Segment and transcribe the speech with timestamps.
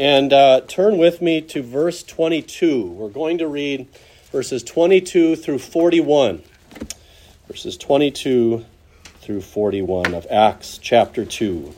[0.00, 2.86] And uh, turn with me to verse 22.
[2.86, 3.86] We're going to read
[4.32, 6.42] verses 22 through 41.
[7.46, 8.64] Verses 22
[9.20, 11.74] through 41 of Acts chapter 2.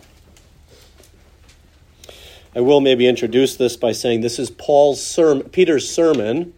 [2.55, 6.55] I will maybe introduce this by saying this is Paul's sermon, Peter's sermon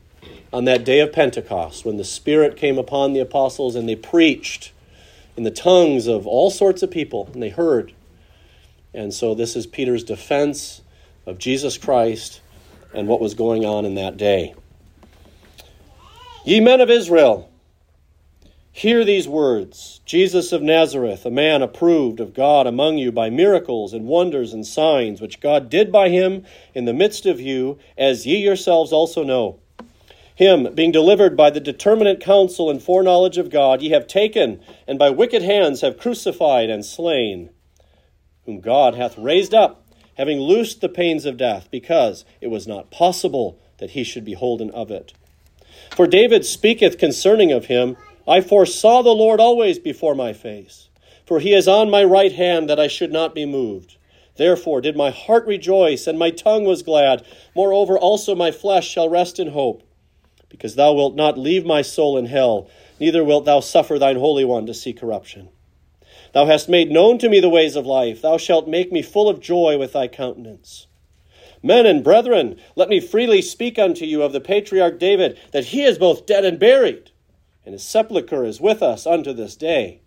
[0.53, 4.73] on that day of Pentecost when the Spirit came upon the apostles and they preached
[5.35, 7.95] in the tongues of all sorts of people and they heard.
[8.93, 10.83] And so this is Peter's defense
[11.27, 12.41] of Jesus Christ
[12.93, 14.55] and what was going on in that day.
[16.45, 17.51] Ye men of Israel,
[18.77, 23.95] Hear these words Jesus of Nazareth, a man approved of God among you by miracles
[23.95, 28.27] and wonders and signs, which God did by him in the midst of you, as
[28.27, 29.61] ye yourselves also know.
[30.35, 34.99] Him, being delivered by the determinate counsel and foreknowledge of God, ye have taken, and
[34.99, 37.51] by wicked hands have crucified and slain,
[38.45, 39.84] whom God hath raised up,
[40.17, 44.35] having loosed the pains of death, because it was not possible that he should be
[44.35, 45.13] holden of it.
[45.97, 50.89] For David speaketh concerning of him, I foresaw the Lord always before my face,
[51.27, 53.97] for he is on my right hand that I should not be moved.
[54.37, 57.25] Therefore did my heart rejoice, and my tongue was glad.
[57.55, 59.83] Moreover, also my flesh shall rest in hope,
[60.49, 64.45] because thou wilt not leave my soul in hell, neither wilt thou suffer thine Holy
[64.45, 65.49] One to see corruption.
[66.35, 68.21] Thou hast made known to me the ways of life.
[68.21, 70.87] Thou shalt make me full of joy with thy countenance.
[71.63, 75.83] Men and brethren, let me freely speak unto you of the patriarch David, that he
[75.83, 77.13] is both dead and buried
[77.65, 80.01] and his sepulchre is with us unto this day.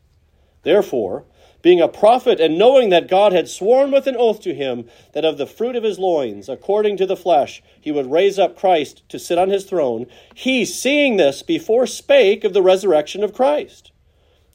[0.63, 1.25] Therefore,
[1.63, 5.25] being a prophet, and knowing that God had sworn with an oath to him that
[5.25, 9.01] of the fruit of his loins, according to the flesh, he would raise up Christ
[9.09, 13.91] to sit on his throne, he, seeing this, before spake of the resurrection of Christ,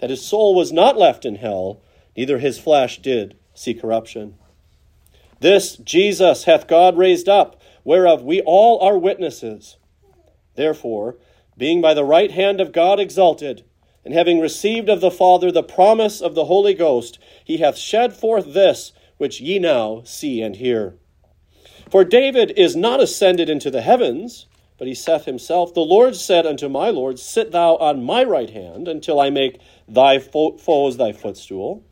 [0.03, 1.81] that his soul was not left in hell,
[2.17, 4.35] neither his flesh did see corruption.
[5.39, 9.77] This Jesus hath God raised up, whereof we all are witnesses.
[10.57, 11.19] Therefore,
[11.57, 13.63] being by the right hand of God exalted,
[14.05, 18.13] and having received of the Father the promise of the Holy Ghost, he hath shed
[18.13, 20.97] forth this which ye now see and hear.
[21.89, 24.47] For David is not ascended into the heavens,
[24.83, 28.51] but he saith himself, The Lord said unto my Lord, Sit thou on my right
[28.51, 29.61] hand until I make
[29.93, 31.85] thy foes thy footstool.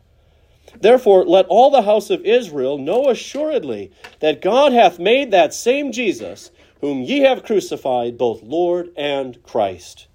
[0.81, 3.91] Therefore, let all the house of Israel know assuredly
[4.21, 6.51] that God hath made that same Jesus
[6.81, 10.07] whom ye have crucified, both Lord and Christ.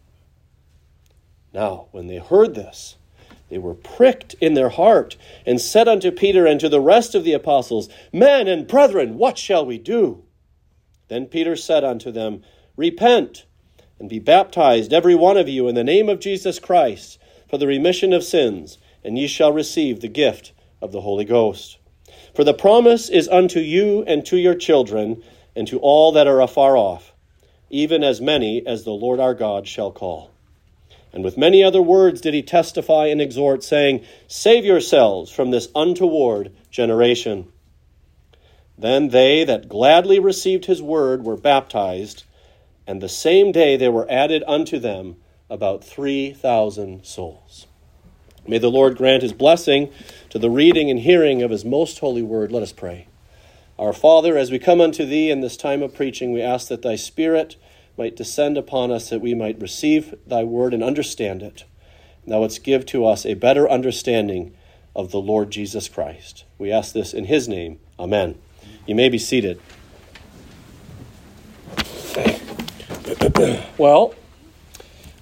[1.54, 2.98] Now, when they heard this,
[3.50, 7.24] they were pricked in their heart, and said unto Peter and to the rest of
[7.24, 10.24] the apostles, Men and brethren, what shall we do?
[11.08, 12.42] Then Peter said unto them,
[12.76, 13.46] Repent,
[14.00, 17.20] and be baptized, every one of you, in the name of Jesus Christ,
[17.56, 20.52] for the remission of sins, and ye shall receive the gift
[20.82, 21.78] of the Holy Ghost.
[22.34, 25.24] For the promise is unto you and to your children
[25.56, 27.14] and to all that are afar off,
[27.70, 30.32] even as many as the Lord our God shall call.
[31.14, 35.70] And with many other words did he testify and exhort, saying, Save yourselves from this
[35.74, 37.48] untoward generation.
[38.78, 42.26] Then they that gladly received his word were baptized,
[42.86, 45.16] and the same day there were added unto them
[45.50, 47.68] about 3,000 souls.
[48.48, 49.92] May the Lord grant his blessing
[50.30, 52.52] to the reading and hearing of his most holy word.
[52.52, 53.08] Let us pray.
[53.78, 56.82] Our Father, as we come unto Thee in this time of preaching, we ask that
[56.82, 57.56] Thy Spirit
[57.98, 61.66] might descend upon us, that we might receive Thy word and understand it.
[62.28, 64.56] Thou wouldst give to us a better understanding
[64.96, 66.46] of the Lord Jesus Christ.
[66.58, 67.80] We ask this in His name.
[68.00, 68.38] Amen.
[68.88, 69.60] You may be seated.
[73.78, 74.16] well,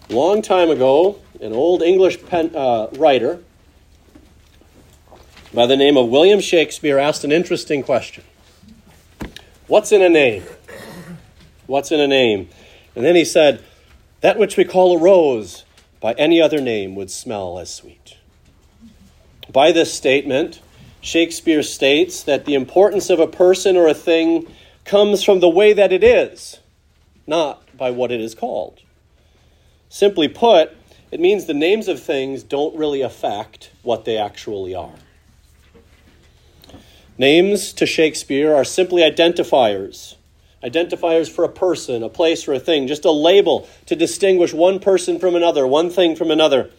[0.10, 3.40] long time ago, an old English pen, uh, writer
[5.54, 8.24] by the name of William Shakespeare asked an interesting question.
[9.68, 10.44] What's in a name?
[11.68, 12.50] What's in a name?
[12.96, 13.64] And then he said,
[14.22, 15.64] That which we call a rose
[16.02, 18.18] by any other name would smell as sweet.
[19.52, 20.60] By this statement,
[21.02, 24.48] Shakespeare states that the importance of a person or a thing
[24.86, 26.60] comes from the way that it is,
[27.28, 28.82] not by what it is called.
[29.94, 30.76] Simply put,
[31.12, 34.96] it means the names of things don't really affect what they actually are.
[37.20, 40.16] Names to Shakespeare are simply identifiers.
[40.64, 44.80] Identifiers for a person, a place, or a thing, just a label to distinguish one
[44.80, 46.72] person from another, one thing from another.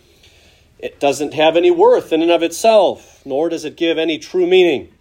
[0.81, 4.49] It doesn't have any worth in and of itself, nor does it give any true
[4.49, 4.93] meaning.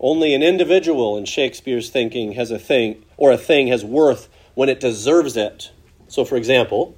[0.00, 4.68] Only an individual in Shakespeare's thinking has a thing, or a thing has worth when
[4.68, 5.70] it deserves it.
[6.08, 6.96] So, for example,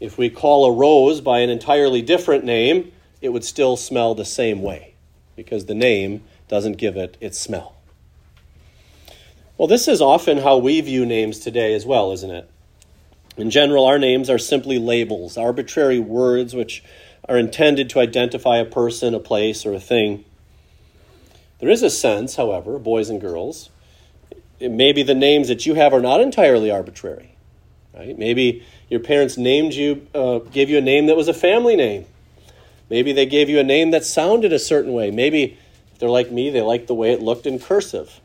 [0.00, 4.24] if we call a rose by an entirely different name, it would still smell the
[4.24, 4.94] same way
[5.36, 7.76] because the name doesn't give it its smell.
[9.56, 12.50] Well, this is often how we view names today as well, isn't it?
[13.36, 16.82] In general, our names are simply labels, arbitrary words which
[17.28, 20.24] are intended to identify a person, a place, or a thing.
[21.60, 23.70] There is a sense, however, boys and girls,
[24.60, 27.33] maybe the names that you have are not entirely arbitrary.
[27.96, 28.18] Right?
[28.18, 32.06] Maybe your parents named you, uh, gave you a name that was a family name.
[32.90, 35.10] Maybe they gave you a name that sounded a certain way.
[35.10, 35.58] Maybe
[35.92, 38.20] if they're like me, they like the way it looked in cursive.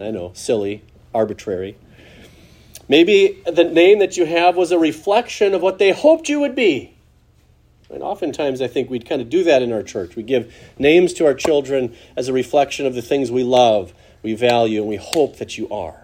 [0.00, 0.82] I know, silly,
[1.14, 1.76] arbitrary.
[2.88, 6.54] Maybe the name that you have was a reflection of what they hoped you would
[6.54, 6.94] be.
[7.90, 10.16] And oftentimes, I think we'd kind of do that in our church.
[10.16, 14.34] We give names to our children as a reflection of the things we love, we
[14.34, 16.01] value, and we hope that you are.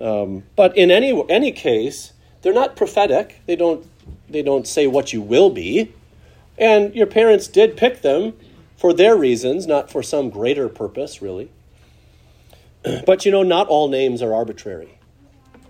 [0.00, 2.12] Um, but in any any case,
[2.42, 3.40] they're not prophetic.
[3.46, 3.86] They don't
[4.28, 5.92] they don't say what you will be.
[6.58, 8.34] And your parents did pick them
[8.76, 11.50] for their reasons, not for some greater purpose, really.
[13.06, 14.98] But you know, not all names are arbitrary.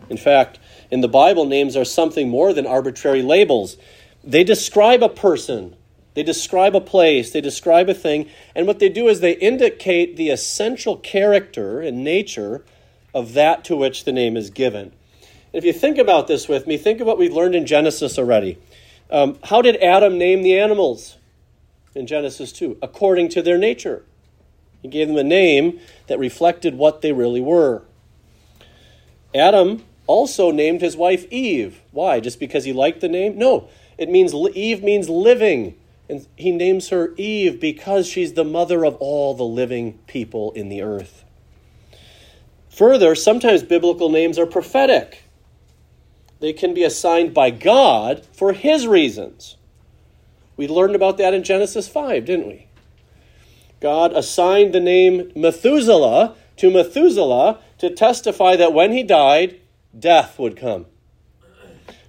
[0.08, 0.58] In fact,
[0.90, 3.76] in the Bible, names are something more than arbitrary labels.
[4.22, 5.76] They describe a person,
[6.14, 10.16] they describe a place, they describe a thing, and what they do is they indicate
[10.16, 12.64] the essential character and nature
[13.14, 14.92] of that to which the name is given.
[15.52, 18.58] If you think about this with me, think of what we've learned in Genesis already.
[19.10, 21.16] Um, how did Adam name the animals
[21.94, 22.78] in Genesis 2?
[22.80, 24.04] According to their nature.
[24.82, 27.82] He gave them a name that reflected what they really were.
[29.34, 31.80] Adam also named his wife Eve.
[31.90, 32.20] Why?
[32.20, 33.36] Just because he liked the name?
[33.36, 33.68] No.
[33.98, 35.76] It means Eve means living.
[36.08, 40.68] And he names her Eve because she's the mother of all the living people in
[40.68, 41.24] the earth.
[42.80, 45.24] Further, sometimes biblical names are prophetic
[46.38, 49.58] they can be assigned by God for His reasons.
[50.56, 52.68] We learned about that in Genesis 5, didn't we?
[53.82, 59.60] God assigned the name Methuselah to Methuselah to testify that when he died,
[59.98, 60.86] death would come.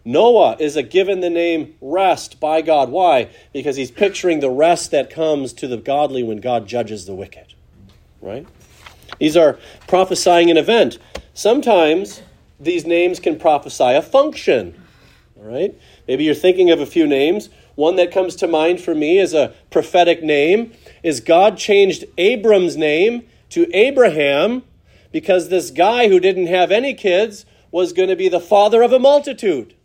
[0.05, 2.91] Noah is a given the name rest by God.
[2.91, 3.27] Why?
[3.51, 7.55] Because he's picturing the rest that comes to the godly when God judges the wicked.
[8.21, 8.47] Right?
[9.21, 10.97] These are prophesying an event.
[11.35, 12.23] Sometimes
[12.59, 14.73] these names can prophesy a function.
[15.37, 15.79] All right?
[16.07, 17.51] Maybe you're thinking of a few names.
[17.75, 20.73] One that comes to mind for me as a prophetic name
[21.03, 24.63] is God changed Abram's name to Abraham
[25.11, 28.91] because this guy who didn't have any kids was going to be the father of
[28.91, 29.75] a multitude.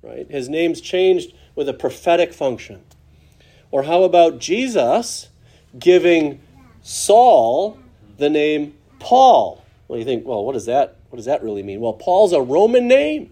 [0.00, 0.30] Right?
[0.30, 2.82] His name's changed with a prophetic function.
[3.70, 5.28] Or how about Jesus
[5.78, 6.40] giving
[6.80, 7.78] Saul
[8.16, 9.64] the name Paul?
[9.88, 11.80] Well, you think, well, what does that what does that really mean?
[11.80, 13.30] Well, Paul's a Roman name.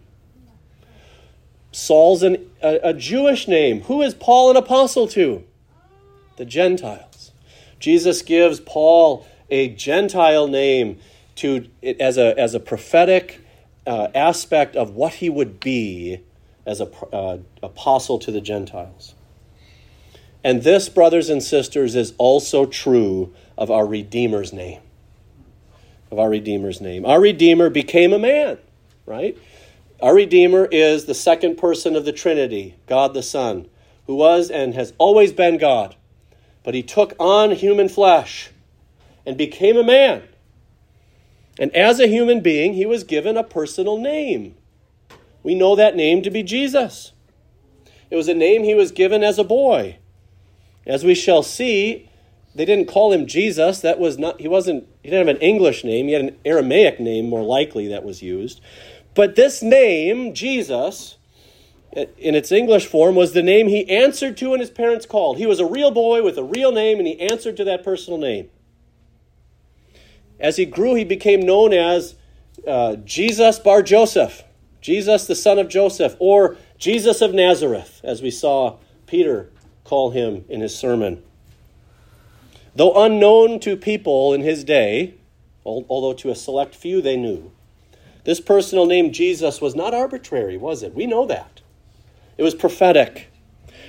[1.73, 3.83] Saul's an, a, a Jewish name.
[3.83, 5.45] Who is Paul an apostle to?
[6.37, 7.33] The Gentiles.
[7.79, 10.99] Jesus gives Paul a Gentile name
[11.37, 13.41] to as a as a prophetic
[13.87, 16.21] uh, aspect of what he would be
[16.67, 19.15] as a uh, apostle to the Gentiles.
[20.45, 24.81] And this, brothers and sisters, is also true of our Redeemer's name
[26.11, 27.07] of our Redeemer's name.
[27.07, 28.59] Our Redeemer became a man,
[29.07, 29.39] right?
[30.03, 33.69] Our Redeemer is the second person of the Trinity, God the Son,
[34.07, 35.95] who was and has always been God.
[36.63, 38.51] But he took on human flesh
[39.25, 40.23] and became a man.
[41.59, 44.57] And as a human being, he was given a personal name.
[45.43, 47.13] We know that name to be Jesus.
[48.11, 49.99] It was a name he was given as a boy.
[50.87, 52.10] As we shall see,
[52.55, 53.81] they didn't call him Jesus.
[53.81, 56.07] That was not he wasn't he didn't have an English name.
[56.07, 58.61] He had an Aramaic name more likely that was used.
[59.15, 61.17] But this name, Jesus,
[61.93, 65.39] in its English form was the name he answered to and his parents called.
[65.39, 68.19] He was a real boy with a real name and he answered to that personal
[68.19, 68.49] name.
[70.39, 72.15] As he grew, he became known as
[72.67, 74.45] uh, Jesus Bar Joseph,
[74.81, 79.51] Jesus the son of Joseph, or Jesus of Nazareth, as we saw Peter
[79.85, 81.23] call him in his sermon.
[82.81, 85.13] Though unknown to people in his day,
[85.67, 87.53] although to a select few they knew,
[88.25, 90.95] this personal name Jesus was not arbitrary, was it?
[90.95, 91.61] We know that.
[92.39, 93.29] It was prophetic.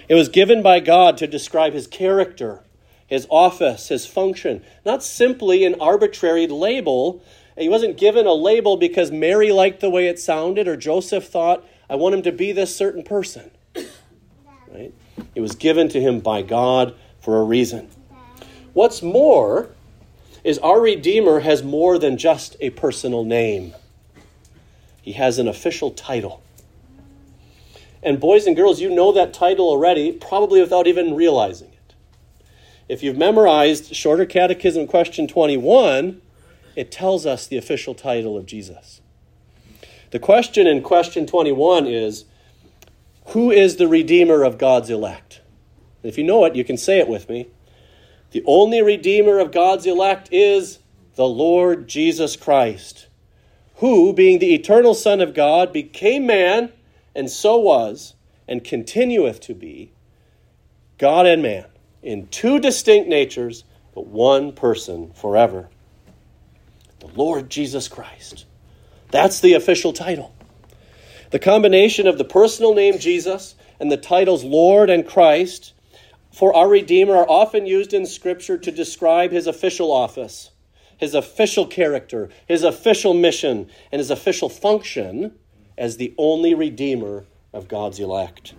[0.09, 2.63] It was given by God to describe his character,
[3.07, 7.23] his office, his function, not simply an arbitrary label.
[7.57, 11.65] He wasn't given a label because Mary liked the way it sounded or Joseph thought,
[11.89, 13.51] I want him to be this certain person.
[14.67, 14.93] Right?
[15.33, 17.89] It was given to him by God for a reason.
[18.73, 19.69] What's more
[20.43, 23.73] is our Redeemer has more than just a personal name,
[25.01, 26.41] he has an official title.
[28.03, 31.93] And, boys and girls, you know that title already, probably without even realizing it.
[32.89, 36.19] If you've memorized Shorter Catechism question 21,
[36.75, 39.01] it tells us the official title of Jesus.
[40.09, 42.25] The question in question 21 is
[43.27, 45.41] Who is the Redeemer of God's elect?
[46.01, 47.47] If you know it, you can say it with me.
[48.31, 50.79] The only Redeemer of God's elect is
[51.15, 53.07] the Lord Jesus Christ,
[53.75, 56.71] who, being the eternal Son of God, became man,
[57.13, 58.15] and so was,
[58.47, 59.91] and continueth to be,
[60.97, 61.65] God and man,
[62.01, 65.69] in two distinct natures, but one person forever.
[66.99, 68.45] The Lord Jesus Christ.
[69.09, 70.33] That's the official title.
[71.31, 75.73] The combination of the personal name Jesus and the titles Lord and Christ
[76.31, 80.51] for our Redeemer are often used in Scripture to describe his official office,
[80.97, 85.33] his official character, his official mission, and his official function
[85.77, 88.53] as the only Redeemer of God's elect.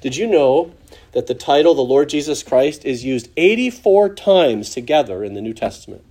[0.00, 0.72] Did you know
[1.12, 5.52] that the title, the Lord Jesus Christ, is used 84 times together in the New
[5.52, 6.04] Testament?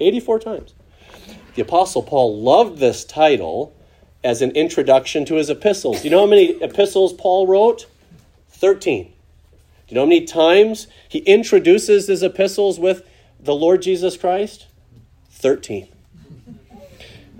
[0.00, 0.74] 84 times.
[1.54, 3.74] The Apostle Paul loved this title
[4.22, 5.98] as an introduction to his epistles.
[5.98, 7.86] Do you know how many epistles Paul wrote?
[8.50, 9.12] 13.
[9.90, 13.04] Do you know how many times he introduces his epistles with
[13.40, 14.68] the Lord Jesus Christ?
[15.30, 15.88] 13.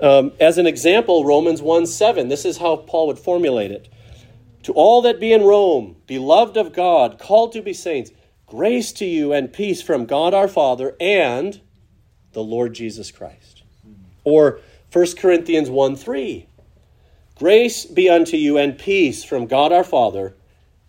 [0.01, 3.89] Um, as an example, Romans 1 7, this is how Paul would formulate it.
[4.65, 8.11] To all that be in Rome, beloved of God, called to be saints,
[8.47, 11.61] grace to you and peace from God our Father and
[12.33, 13.63] the Lord Jesus Christ.
[14.25, 14.59] Or
[14.93, 16.49] 1 Corinthians 1 3.
[17.37, 20.35] Grace be unto you and peace from God our Father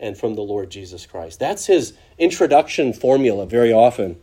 [0.02, 1.40] and from the Lord Jesus Christ.
[1.40, 4.20] That's his introduction formula very often.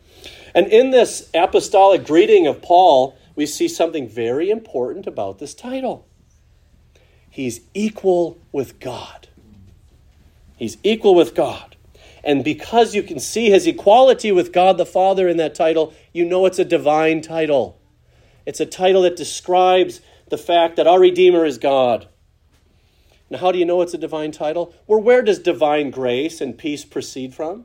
[0.55, 6.07] And in this apostolic greeting of Paul, we see something very important about this title.
[7.31, 9.29] He's equal with God.
[10.57, 11.77] He's equal with God.
[12.25, 16.25] And because you can see his equality with God the Father in that title, you
[16.25, 17.81] know it's a divine title.
[18.45, 22.09] It's a title that describes the fact that our Redeemer is God.
[23.31, 24.75] Now, how do you know it's a divine title?
[24.87, 27.65] Well, where does divine grace and peace proceed from?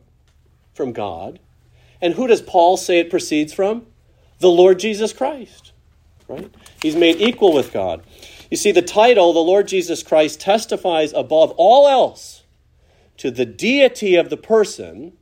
[0.74, 1.40] From God.
[2.02, 3.86] And who does Paul say it proceeds from?
[4.40, 5.72] The Lord Jesus Christ.
[6.28, 6.54] Right?
[6.82, 8.04] He's made equal with God.
[8.52, 12.44] You see, the title, the Lord Jesus Christ, testifies above all else
[13.18, 15.14] to the deity of the person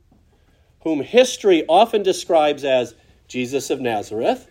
[0.80, 2.94] whom history often describes as
[3.28, 4.48] Jesus of Nazareth,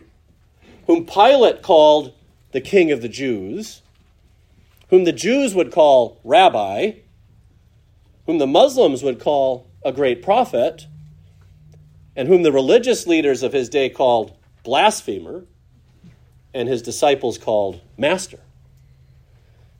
[0.87, 2.13] whom Pilate called
[2.51, 3.81] the King of the Jews,
[4.91, 6.91] whom the Jews would call Rabbi,
[8.27, 10.85] whom the Muslims would call a great prophet,
[12.15, 15.45] and whom the religious leaders of his day called blasphemer,
[16.53, 18.39] and his disciples called Master.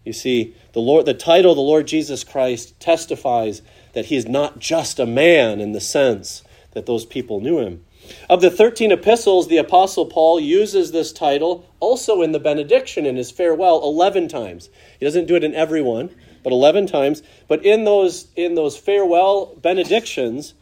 [0.05, 3.61] You see, the Lord the title the Lord Jesus Christ testifies
[3.93, 6.41] that he is not just a man in the sense
[6.71, 7.83] that those people knew him.
[8.29, 13.15] Of the 13 epistles, the apostle Paul uses this title also in the benediction in
[13.15, 14.69] his farewell 11 times.
[14.99, 16.09] He doesn't do it in every one,
[16.43, 20.53] but 11 times, but in those in those farewell benedictions,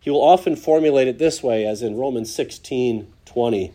[0.00, 3.72] he will often formulate it this way as in Romans 16:20.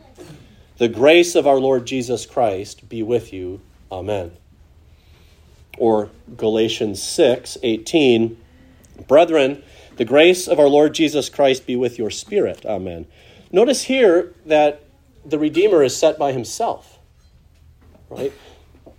[0.77, 3.61] The grace of our Lord Jesus Christ be with you.
[3.91, 4.31] Amen
[5.77, 8.37] or Galatians 6 18.
[9.07, 9.63] Brethren,
[9.97, 12.65] the grace of our Lord Jesus Christ be with your spirit.
[12.65, 13.05] Amen.
[13.51, 14.83] Notice here that
[15.25, 16.99] the Redeemer is set by himself.
[18.09, 18.33] Right?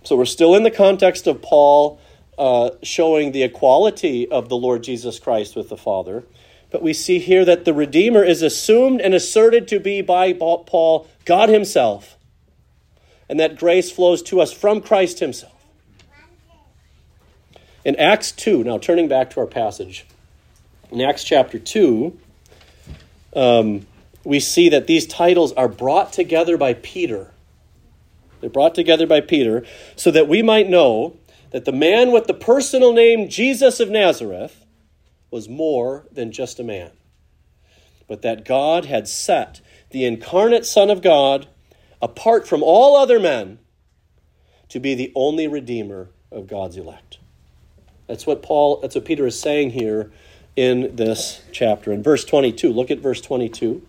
[0.03, 1.99] So we're still in the context of Paul
[2.37, 6.23] uh, showing the equality of the Lord Jesus Christ with the Father.
[6.71, 11.07] But we see here that the Redeemer is assumed and asserted to be by Paul
[11.25, 12.17] God Himself.
[13.27, 15.53] And that grace flows to us from Christ Himself.
[17.83, 20.05] In Acts 2, now turning back to our passage,
[20.91, 22.17] in Acts chapter 2,
[23.35, 23.85] um,
[24.23, 27.31] we see that these titles are brought together by Peter.
[28.41, 29.65] They're brought together by Peter
[29.95, 31.17] so that we might know
[31.51, 34.65] that the man with the personal name Jesus of Nazareth
[35.31, 36.91] was more than just a man,
[38.07, 41.47] but that God had set the incarnate Son of God
[42.01, 43.59] apart from all other men
[44.69, 47.17] to be the only Redeemer of God's elect.
[48.07, 50.11] That's what Paul, that's what Peter is saying here
[50.55, 51.91] in this chapter.
[51.91, 53.81] In verse 22, look at verse 22.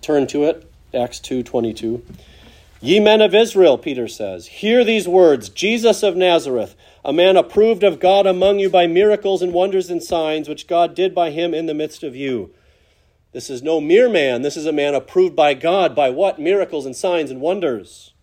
[0.00, 2.04] Turn to it, Acts 2 22.
[2.80, 7.82] Ye men of Israel, Peter says, hear these words Jesus of Nazareth, a man approved
[7.82, 11.54] of God among you by miracles and wonders and signs, which God did by him
[11.54, 12.52] in the midst of you.
[13.32, 14.42] This is no mere man.
[14.42, 15.94] This is a man approved by God.
[15.94, 16.38] By what?
[16.38, 18.14] Miracles and signs and wonders.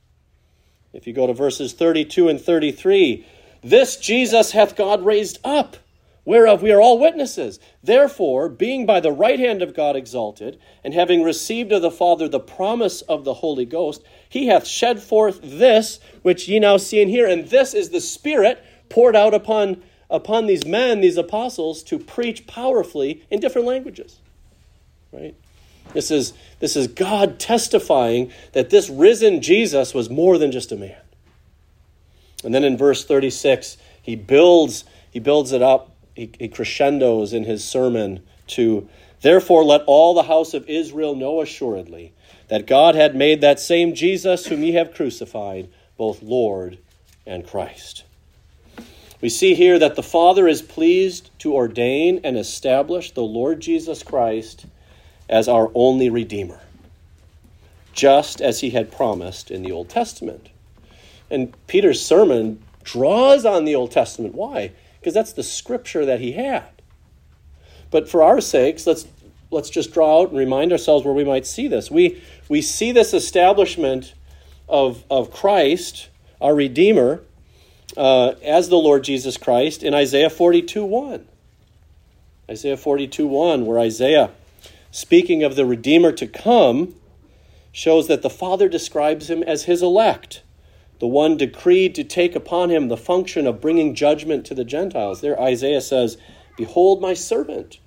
[0.92, 3.26] If you go to verses 32 and 33,
[3.64, 5.78] this Jesus hath God raised up,
[6.26, 7.60] whereof we are all witnesses.
[7.82, 12.28] Therefore, being by the right hand of God exalted, and having received of the Father
[12.28, 17.02] the promise of the Holy Ghost, he hath shed forth this which ye now see
[17.02, 17.28] and hear.
[17.28, 22.48] And this is the Spirit poured out upon, upon these men, these apostles, to preach
[22.48, 24.20] powerfully in different languages.
[25.12, 25.36] Right?
[25.94, 30.76] This is, this is God testifying that this risen Jesus was more than just a
[30.76, 30.96] man.
[32.44, 37.44] And then in verse 36, he builds, he builds it up he, he crescendos in
[37.44, 38.88] his sermon to,
[39.22, 42.14] Therefore, let all the house of Israel know assuredly
[42.50, 46.78] that God had made that same Jesus whom ye have crucified both Lord
[47.26, 48.04] and Christ.
[49.22, 54.04] We see here that the Father is pleased to ordain and establish the Lord Jesus
[54.04, 54.66] Christ
[55.30, 56.60] as our only Redeemer,
[57.94, 60.50] just as he had promised in the Old Testament.
[61.30, 64.36] And Peter's sermon draws on the Old Testament.
[64.36, 64.74] Why?
[65.04, 66.82] Because that's the scripture that he had.
[67.92, 69.06] But for our sakes, let's
[69.52, 71.92] let's just draw out and remind ourselves where we might see this.
[71.92, 74.14] We we see this establishment
[74.70, 76.08] of of Christ,
[76.40, 77.22] our Redeemer,
[77.98, 81.28] uh, as the Lord Jesus Christ in Isaiah 42 1.
[82.50, 84.32] Isaiah 42 1, where Isaiah,
[84.90, 86.96] speaking of the Redeemer to come,
[87.74, 90.43] shows that the Father describes him as his elect
[91.04, 95.20] the one decreed to take upon him the function of bringing judgment to the Gentiles.
[95.20, 96.16] There, Isaiah says,
[96.56, 97.78] Behold my servant,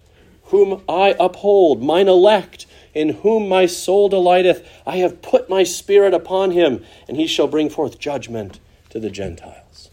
[0.42, 4.68] whom I uphold, mine elect, in whom my soul delighteth.
[4.84, 9.08] I have put my spirit upon him, and he shall bring forth judgment to the
[9.08, 9.88] Gentiles.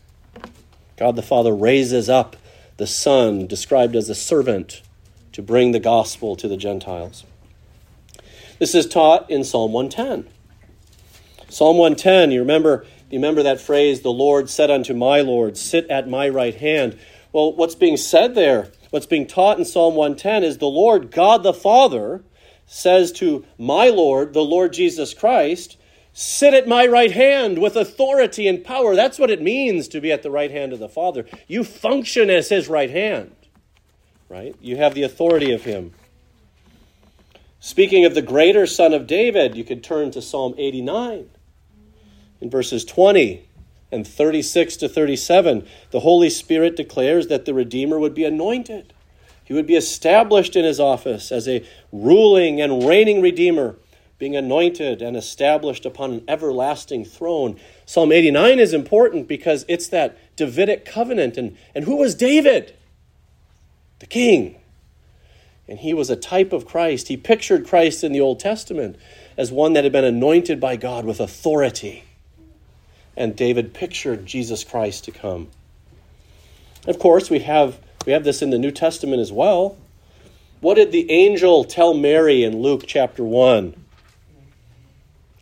[0.97, 2.35] God the Father raises up
[2.75, 4.81] the Son, described as a servant,
[5.31, 7.23] to bring the gospel to the Gentiles.
[8.59, 10.29] This is taught in Psalm 110.
[11.47, 12.85] Psalm 110, you remember
[13.17, 16.97] remember that phrase, the Lord said unto my Lord, Sit at my right hand.
[17.31, 21.43] Well, what's being said there, what's being taught in Psalm 110 is the Lord, God
[21.43, 22.23] the Father,
[22.65, 25.77] says to my Lord, the Lord Jesus Christ,
[26.15, 28.95] Sit at my right hand with authority and power.
[28.95, 31.25] That's what it means to be at the right hand of the Father.
[31.47, 33.35] You function as his right hand,
[34.29, 34.55] right?
[34.61, 35.93] You have the authority of him.
[37.59, 41.29] Speaking of the greater Son of David, you could turn to Psalm 89
[42.43, 43.47] in verses 20
[43.89, 48.93] and 36 to 37, the Holy Spirit declares that the Redeemer would be anointed.
[49.45, 53.77] He would be established in his office as a ruling and reigning Redeemer,
[54.17, 57.57] being anointed and established upon an everlasting throne.
[57.85, 61.37] Psalm 89 is important because it's that Davidic covenant.
[61.37, 62.75] And, and who was David?
[63.99, 64.57] The king.
[65.65, 67.07] And he was a type of Christ.
[67.07, 68.97] He pictured Christ in the Old Testament
[69.37, 72.03] as one that had been anointed by God with authority
[73.15, 75.49] and David pictured Jesus Christ to come.
[76.87, 79.77] Of course, we have, we have this in the New Testament as well.
[80.59, 83.75] What did the angel tell Mary in Luke chapter 1?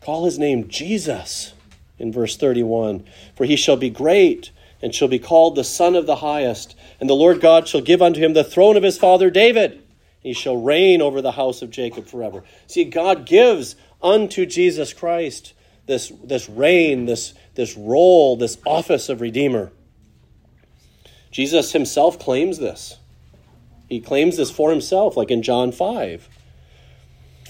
[0.02, 1.54] Call his name Jesus
[2.00, 3.06] in verse 31.
[3.36, 6.76] For he shall be great and shall be called the Son of the Highest.
[7.00, 9.82] And the Lord God shall give unto him the throne of his father David.
[10.22, 12.44] He shall reign over the house of Jacob forever.
[12.68, 15.54] See, God gives unto Jesus Christ
[15.92, 19.74] this, this reign, this, this role, this office of Redeemer.
[21.32, 22.98] Jesus himself claims this.
[23.90, 26.30] He claims this for himself, like in John 5.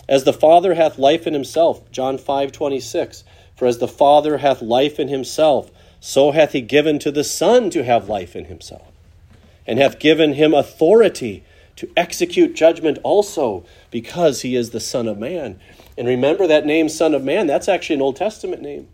[0.09, 3.23] As the Father hath life in himself, John 5 26.
[3.55, 7.69] For as the Father hath life in himself, so hath he given to the Son
[7.69, 8.91] to have life in himself,
[9.67, 11.43] and hath given him authority
[11.75, 15.59] to execute judgment also, because he is the Son of Man.
[15.97, 18.87] And remember that name, Son of Man, that's actually an Old Testament name.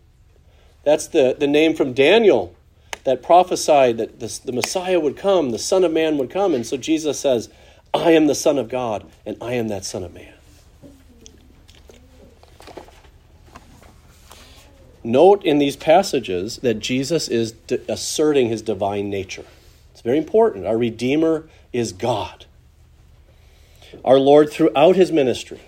[0.84, 2.54] That's the, the name from Daniel
[3.04, 6.54] that prophesied that the, the Messiah would come, the Son of Man would come.
[6.54, 7.48] And so Jesus says,
[7.94, 10.34] I am the Son of God, and I am that Son of Man.
[15.04, 17.54] Note in these passages that Jesus is
[17.88, 19.44] asserting his divine nature.
[19.92, 20.66] It's very important.
[20.66, 22.44] Our Redeemer is God.
[24.04, 25.60] Our Lord, throughout his ministry,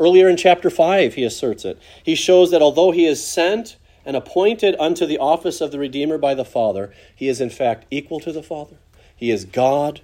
[0.00, 1.78] earlier in chapter 5, he asserts it.
[2.02, 6.18] He shows that although he is sent and appointed unto the office of the Redeemer
[6.18, 8.76] by the Father, he is in fact equal to the Father.
[9.14, 10.00] He is God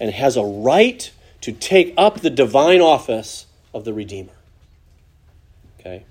[0.00, 1.12] and has a right
[1.42, 4.32] to take up the divine office of the Redeemer.
[5.78, 6.04] Okay?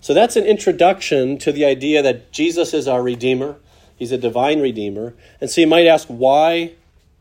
[0.00, 3.56] So that's an introduction to the idea that Jesus is our Redeemer.
[3.96, 5.14] He's a divine Redeemer.
[5.40, 6.72] And so you might ask, why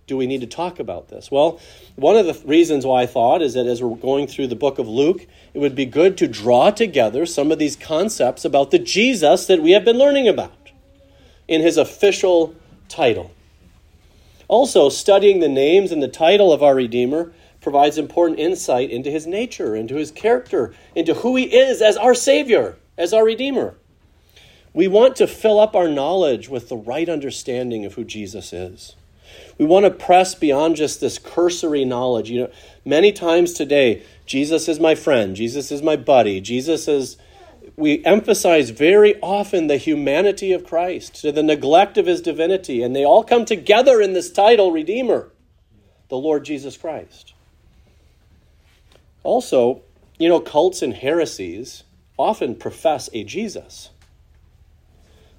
[0.07, 1.31] do we need to talk about this?
[1.31, 1.59] Well,
[1.95, 4.77] one of the reasons why I thought is that as we're going through the book
[4.77, 8.79] of Luke, it would be good to draw together some of these concepts about the
[8.79, 10.71] Jesus that we have been learning about
[11.47, 12.55] in his official
[12.87, 13.31] title.
[14.47, 19.25] Also, studying the names and the title of our Redeemer provides important insight into his
[19.25, 23.75] nature, into his character, into who he is as our Savior, as our Redeemer.
[24.71, 28.95] We want to fill up our knowledge with the right understanding of who Jesus is.
[29.57, 32.29] We want to press beyond just this cursory knowledge.
[32.29, 32.51] You know,
[32.83, 37.17] many times today, Jesus is my friend, Jesus is my buddy, Jesus is
[37.77, 42.95] we emphasize very often the humanity of Christ to the neglect of his divinity, and
[42.95, 45.31] they all come together in this title, Redeemer,
[46.09, 47.33] the Lord Jesus Christ.
[49.23, 49.81] Also,
[50.17, 51.83] you know, cults and heresies
[52.17, 53.89] often profess a Jesus.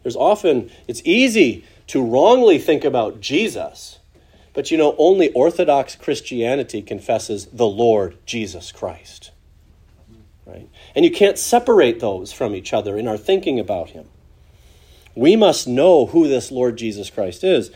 [0.02, 3.95] There's often, it's easy to wrongly think about Jesus,
[4.56, 9.30] but you know, only Orthodox Christianity confesses the Lord Jesus Christ.
[10.46, 10.70] Right?
[10.94, 14.06] And you can't separate those from each other in our thinking about him.
[15.14, 17.70] We must know who this Lord Jesus Christ is.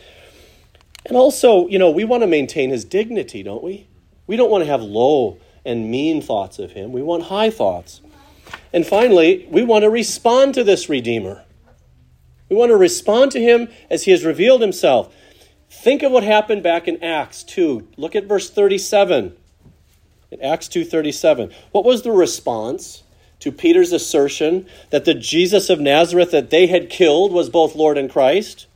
[1.04, 3.86] And also, you know, we want to maintain his dignity, don't we?
[4.26, 6.92] We don't want to have low and mean thoughts of him.
[6.92, 8.00] We want high thoughts.
[8.72, 11.44] And finally, we want to respond to this Redeemer.
[12.48, 15.14] We want to respond to him as he has revealed himself.
[15.70, 17.86] Think of what happened back in Acts 2.
[17.96, 19.36] Look at verse 37.
[20.32, 21.50] In Acts 2:37.
[21.70, 23.04] What was the response
[23.38, 27.96] to Peter's assertion that the Jesus of Nazareth that they had killed was both Lord
[27.96, 28.66] and Christ?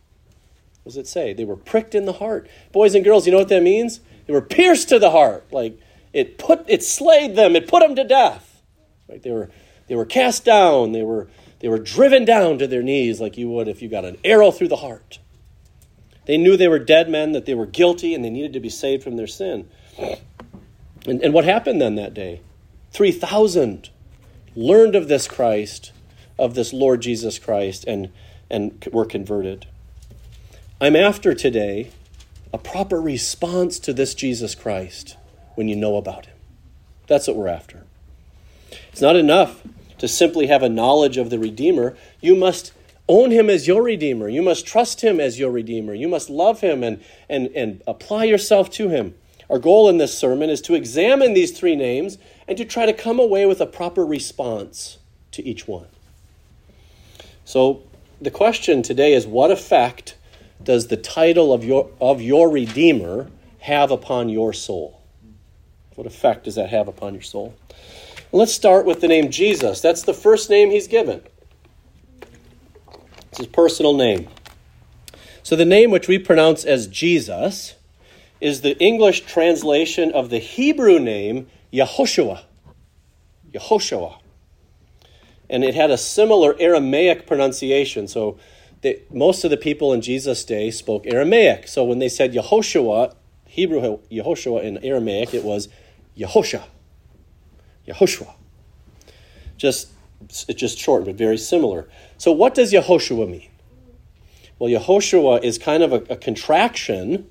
[0.82, 1.32] What does it say?
[1.32, 2.48] They were pricked in the heart.
[2.72, 4.00] Boys and girls, you know what that means?
[4.26, 5.44] They were pierced to the heart.
[5.50, 5.78] Like
[6.12, 8.62] it put it slayed them, it put them to death.
[9.08, 9.22] Right?
[9.22, 9.50] They were
[9.88, 11.28] they were cast down, they were
[11.58, 14.52] they were driven down to their knees like you would if you got an arrow
[14.52, 15.18] through the heart.
[16.26, 18.70] They knew they were dead men, that they were guilty, and they needed to be
[18.70, 19.68] saved from their sin.
[21.06, 22.40] And, and what happened then that day?
[22.92, 23.90] 3,000
[24.56, 25.92] learned of this Christ,
[26.38, 28.10] of this Lord Jesus Christ, and,
[28.50, 29.66] and were converted.
[30.80, 31.90] I'm after today
[32.52, 35.16] a proper response to this Jesus Christ
[35.56, 36.36] when you know about him.
[37.06, 37.82] That's what we're after.
[38.92, 39.62] It's not enough
[39.98, 41.96] to simply have a knowledge of the Redeemer.
[42.20, 42.72] You must
[43.08, 44.28] own him as your Redeemer.
[44.28, 45.94] You must trust him as your Redeemer.
[45.94, 49.14] You must love him and, and, and apply yourself to him.
[49.50, 52.92] Our goal in this sermon is to examine these three names and to try to
[52.92, 54.98] come away with a proper response
[55.32, 55.86] to each one.
[57.44, 57.82] So,
[58.20, 60.16] the question today is what effect
[60.62, 65.02] does the title of your, of your Redeemer have upon your soul?
[65.94, 67.54] What effect does that have upon your soul?
[68.32, 69.80] let's start with the name Jesus.
[69.80, 71.22] That's the first name he's given.
[73.34, 74.28] It's his personal name.
[75.42, 77.74] So, the name which we pronounce as Jesus
[78.40, 82.44] is the English translation of the Hebrew name Yehoshua.
[83.52, 84.18] Yehoshua.
[85.50, 88.06] And it had a similar Aramaic pronunciation.
[88.06, 88.38] So
[88.82, 91.66] they, most of the people in Jesus' day spoke Aramaic.
[91.66, 93.16] So when they said Yehoshua,
[93.46, 95.68] Hebrew Yehoshua in Aramaic, it was
[96.16, 96.62] Yehosha.
[97.88, 98.32] Yehoshua.
[99.56, 99.88] Just
[100.30, 101.88] it's just short, but very similar.
[102.24, 103.50] So what does Yehoshua mean?
[104.58, 107.30] Well, Yehoshua is kind of a, a contraction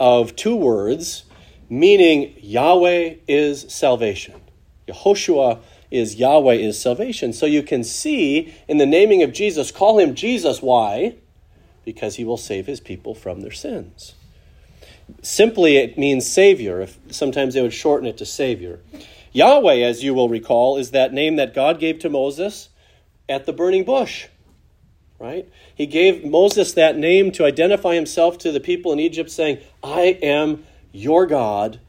[0.00, 1.26] of two words
[1.70, 4.40] meaning Yahweh is salvation.
[4.88, 5.60] Yehoshua
[5.92, 7.32] is Yahweh is salvation.
[7.32, 10.60] So you can see in the naming of Jesus, call him Jesus.
[10.60, 11.14] Why?
[11.84, 14.16] Because he will save his people from their sins.
[15.22, 16.80] Simply, it means Savior.
[16.80, 18.80] If, sometimes they would shorten it to Savior.
[19.30, 22.70] Yahweh, as you will recall, is that name that God gave to Moses
[23.28, 24.26] at the burning bush
[25.18, 25.48] right?
[25.74, 30.18] He gave Moses that name to identify himself to the people in Egypt, saying, I
[30.22, 31.80] am your God,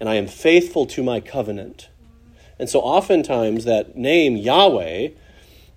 [0.00, 1.88] and I am faithful to my covenant.
[2.58, 5.08] And so oftentimes that name, Yahweh,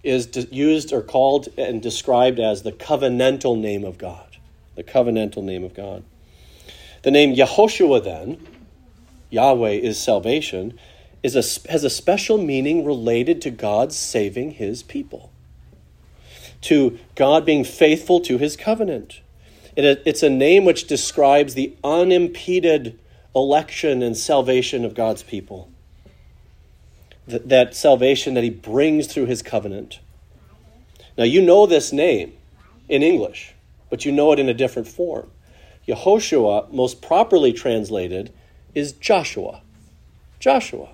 [0.04, 4.38] is used or called and described as the covenantal name of God.
[4.76, 6.04] The covenantal name of God.
[7.04, 8.46] The name Yehoshua, then,
[9.30, 10.80] Yahweh is salvation,
[11.22, 15.32] is a, has a special meaning related to God saving his people
[16.62, 19.22] to God being faithful to his covenant.
[19.76, 23.00] It, it's a name which describes the unimpeded
[23.36, 25.70] election and salvation of God's people.
[27.28, 30.00] That, that salvation that he brings through his covenant.
[31.18, 32.34] Now, you know this name
[32.88, 33.54] in English,
[33.90, 35.30] but you know it in a different form.
[35.88, 38.34] Yehoshua, most properly translated,
[38.74, 39.62] is Joshua.
[40.40, 40.90] Joshua.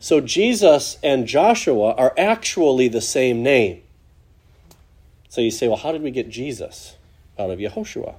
[0.00, 3.82] So Jesus and Joshua are actually the same name.
[5.28, 6.96] So you say, well, how did we get Jesus
[7.38, 8.14] out of Yehoshua?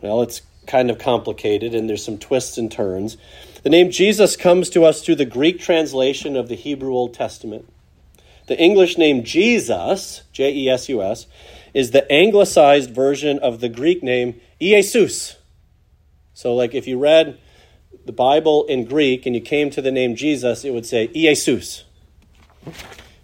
[0.00, 3.16] Well, it's kind of complicated and there's some twists and turns.
[3.62, 7.68] The name Jesus comes to us through the Greek translation of the Hebrew Old Testament.
[8.48, 11.26] The English name Jesus, J E S U S,
[11.74, 15.36] is the anglicized version of the Greek name Iesus.
[16.34, 17.38] So, like if you read
[18.04, 21.84] the Bible in Greek and you came to the name Jesus, it would say Jesus.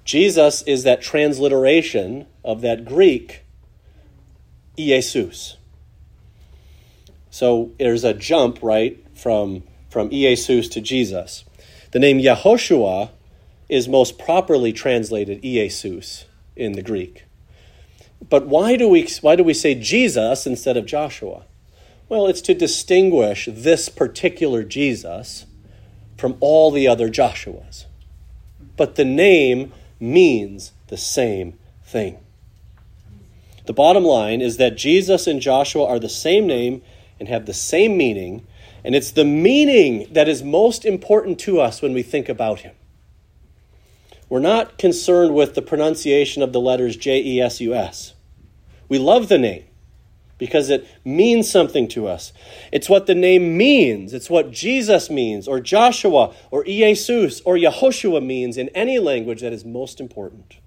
[0.04, 3.44] Jesus is that transliteration of that Greek
[4.76, 5.56] Jesus.
[7.30, 11.44] So there's a jump, right, from, from Jesus to Jesus.
[11.92, 13.10] The name Yehoshua
[13.68, 16.24] is most properly translated Jesus
[16.56, 17.24] in the Greek.
[18.28, 21.44] But why do we, why do we say Jesus instead of Joshua?
[22.08, 25.44] Well, it's to distinguish this particular Jesus
[26.16, 27.84] from all the other Joshuas.
[28.76, 32.18] But the name means the same thing.
[33.66, 36.80] The bottom line is that Jesus and Joshua are the same name
[37.20, 38.46] and have the same meaning,
[38.82, 42.74] and it's the meaning that is most important to us when we think about him.
[44.30, 48.14] We're not concerned with the pronunciation of the letters J E S U S.
[48.88, 49.64] We love the name
[50.38, 52.32] because it means something to us.
[52.72, 54.14] It's what the name means.
[54.14, 59.52] It's what Jesus means, or Joshua, or Jesus, or Yehoshua means in any language that
[59.52, 60.58] is most important.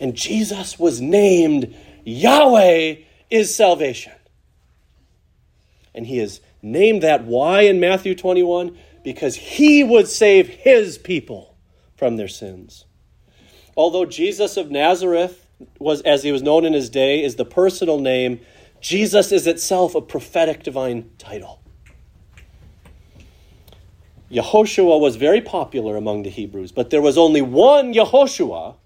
[0.00, 2.96] And Jesus was named Yahweh
[3.30, 4.12] is salvation.
[5.94, 7.24] And he is named that.
[7.24, 8.76] Why in Matthew 21?
[9.04, 11.56] Because he would save his people
[11.96, 12.84] from their sins.
[13.76, 15.46] Although Jesus of Nazareth
[15.78, 18.40] was, as he was known in his day, is the personal name,
[18.80, 21.60] Jesus is itself a prophetic divine title.
[24.30, 28.76] Yehoshua was very popular among the Hebrews, but there was only one Yehoshua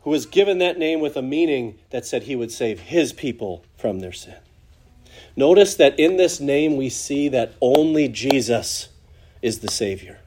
[0.00, 3.64] who was given that name with a meaning that said he would save his people
[3.78, 4.36] from their sin.
[5.36, 8.88] Notice that in this name we see that only Jesus
[9.40, 10.20] is the Savior.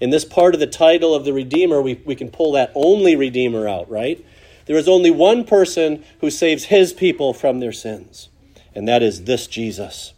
[0.00, 3.16] In this part of the title of the Redeemer, we, we can pull that only
[3.16, 4.24] Redeemer out, right?
[4.66, 8.28] There is only one person who saves his people from their sins,
[8.74, 10.14] and that is this Jesus.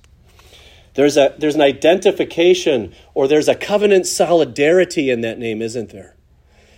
[0.95, 6.17] There's, a, there's an identification or there's a covenant solidarity in that name, isn't there?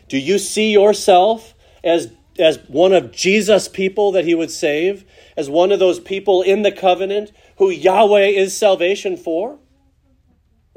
[0.09, 5.05] Do you see yourself as, as one of Jesus' people that he would save?
[5.37, 9.59] As one of those people in the covenant who Yahweh is salvation for?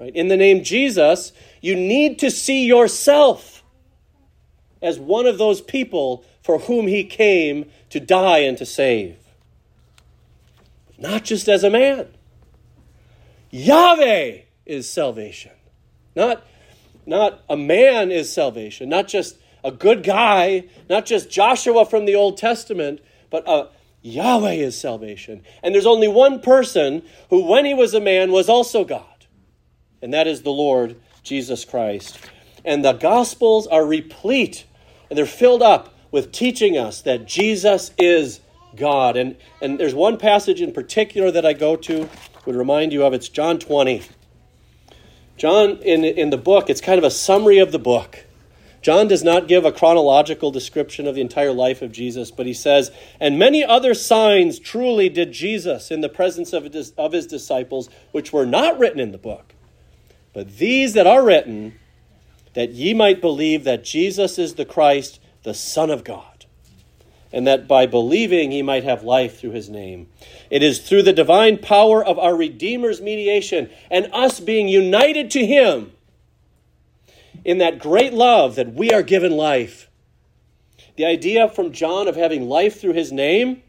[0.01, 0.15] Right?
[0.15, 3.63] In the name Jesus, you need to see yourself
[4.81, 9.15] as one of those people for whom he came to die and to save.
[10.97, 12.07] Not just as a man.
[13.51, 15.51] Yahweh is salvation.
[16.15, 16.47] Not,
[17.05, 18.89] not a man is salvation.
[18.89, 20.63] Not just a good guy.
[20.89, 23.69] Not just Joshua from the Old Testament, but a
[24.01, 25.43] Yahweh is salvation.
[25.61, 29.05] And there's only one person who, when he was a man, was also God
[30.01, 32.19] and that is the Lord Jesus Christ.
[32.63, 34.65] And the Gospels are replete,
[35.09, 38.41] and they're filled up with teaching us that Jesus is
[38.75, 39.17] God.
[39.17, 42.09] And, and there's one passage in particular that I go to,
[42.45, 43.13] would remind you of.
[43.13, 44.03] It's John 20.
[45.37, 48.25] John, in, in the book, it's kind of a summary of the book.
[48.81, 52.53] John does not give a chronological description of the entire life of Jesus, but he
[52.53, 57.27] says, And many other signs truly did Jesus in the presence of his, of his
[57.27, 59.53] disciples, which were not written in the book.
[60.33, 61.79] But these that are written,
[62.53, 66.45] that ye might believe that Jesus is the Christ, the Son of God,
[67.31, 70.07] and that by believing ye might have life through his name.
[70.49, 75.45] It is through the divine power of our Redeemer's mediation and us being united to
[75.45, 75.91] him
[77.43, 79.89] in that great love that we are given life.
[80.97, 83.63] The idea from John of having life through his name,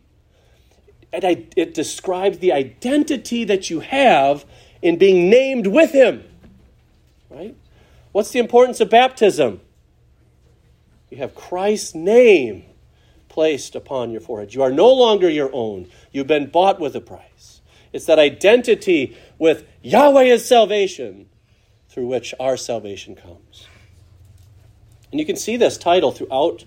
[1.13, 4.45] it, it describes the identity that you have
[4.83, 6.25] in being named with him.
[7.33, 7.57] Right?
[8.13, 9.61] What's the importance of baptism?
[11.11, 12.65] You have Christ's name
[13.29, 14.55] placed upon your forehead.
[14.55, 15.89] You are no longer your own.
[16.11, 17.63] You've been bought with a price.
[17.93, 21.29] It's that identity with Yahweh as salvation
[21.89, 23.67] through which our salvation comes.
[25.11, 26.65] And you can see this title throughout,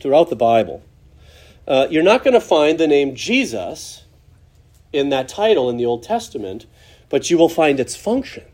[0.00, 0.82] throughout the Bible.
[1.66, 4.04] Uh, you're not going to find the name Jesus
[4.92, 6.66] in that title in the Old Testament,
[7.08, 8.44] but you will find its function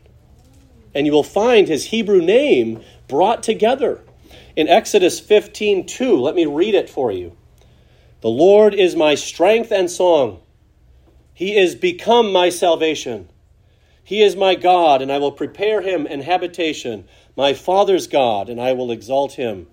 [0.93, 4.01] and you will find his Hebrew name brought together.
[4.55, 7.35] In Exodus 15 2, let me read it for you.
[8.21, 10.41] The Lord is my strength and song.
[11.33, 13.29] He is become my salvation.
[14.03, 18.59] He is my God, and I will prepare him an habitation, my father's God, and
[18.59, 19.67] I will exalt him.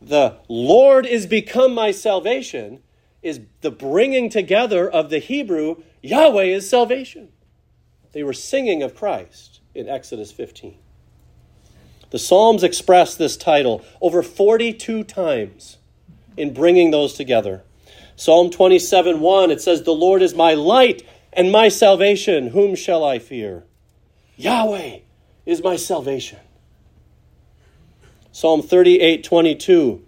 [0.00, 2.82] The Lord is become my salvation
[3.22, 7.28] is the bringing together of the Hebrew Yahweh is salvation.
[8.12, 10.76] They were singing of Christ in Exodus 15.
[12.10, 15.78] The Psalms express this title over 42 times
[16.36, 17.62] in bringing those together.
[18.16, 22.48] Psalm 27 1, it says, The Lord is my light and my salvation.
[22.48, 23.64] Whom shall I fear?
[24.36, 24.98] Yahweh
[25.46, 26.38] is my salvation.
[28.30, 30.04] Psalm 38 22,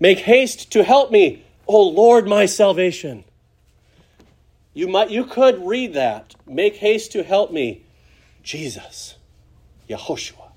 [0.00, 3.24] Make haste to help me, O Lord, my salvation.
[4.72, 6.34] You, might, you could read that.
[6.46, 7.83] Make haste to help me,
[8.44, 9.16] Jesus,
[9.88, 10.50] Yehoshua.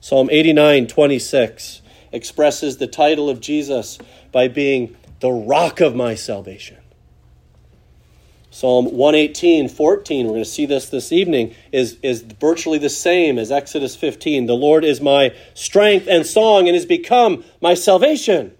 [0.00, 3.98] Psalm 89 26 expresses the title of Jesus
[4.32, 6.76] by being the rock of my salvation.
[8.50, 13.38] Psalm 118, 14, we're going to see this this evening, is, is virtually the same
[13.38, 14.44] as Exodus 15.
[14.44, 18.52] The Lord is my strength and song and has become my salvation.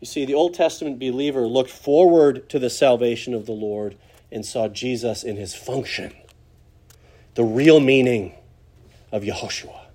[0.00, 3.96] You see, the Old Testament believer looked forward to the salvation of the Lord
[4.32, 6.12] and saw Jesus in his function,
[7.34, 8.34] the real meaning
[9.10, 9.86] of Yehoshua,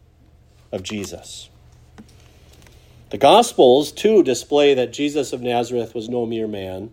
[0.71, 1.49] of Jesus.
[3.09, 6.91] The Gospels, too, display that Jesus of Nazareth was no mere man.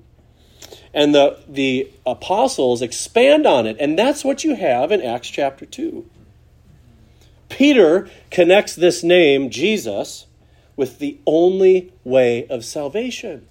[0.92, 3.76] And the, the apostles expand on it.
[3.80, 6.08] And that's what you have in Acts chapter 2.
[7.48, 10.26] Peter connects this name, Jesus,
[10.76, 13.46] with the only way of salvation,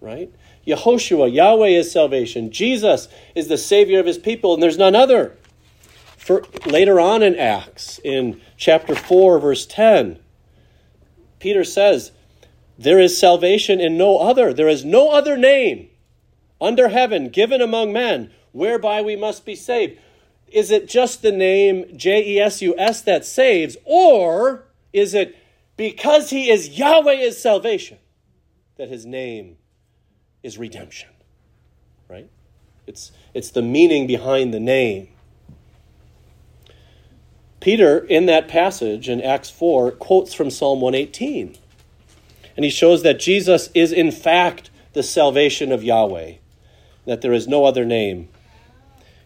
[0.00, 0.32] right?
[0.66, 2.50] Yehoshua, Yahweh is salvation.
[2.50, 5.36] Jesus is the Savior of his people, and there's none other.
[6.16, 10.20] For later on in Acts, in chapter 4, verse 10,
[11.40, 12.12] Peter says,
[12.78, 14.52] There is salvation in no other.
[14.52, 15.88] There is no other name
[16.60, 19.98] under heaven given among men whereby we must be saved.
[20.46, 25.36] Is it just the name J E S U S that saves, or is it
[25.76, 27.98] because he is Yahweh is salvation
[28.76, 29.56] that his name
[30.42, 31.08] is redemption?
[32.08, 32.28] Right?
[32.86, 35.08] It's, it's the meaning behind the name.
[37.60, 41.56] Peter, in that passage in Acts 4, quotes from Psalm 118.
[42.56, 46.34] And he shows that Jesus is, in fact, the salvation of Yahweh,
[47.06, 48.28] that there is no other name.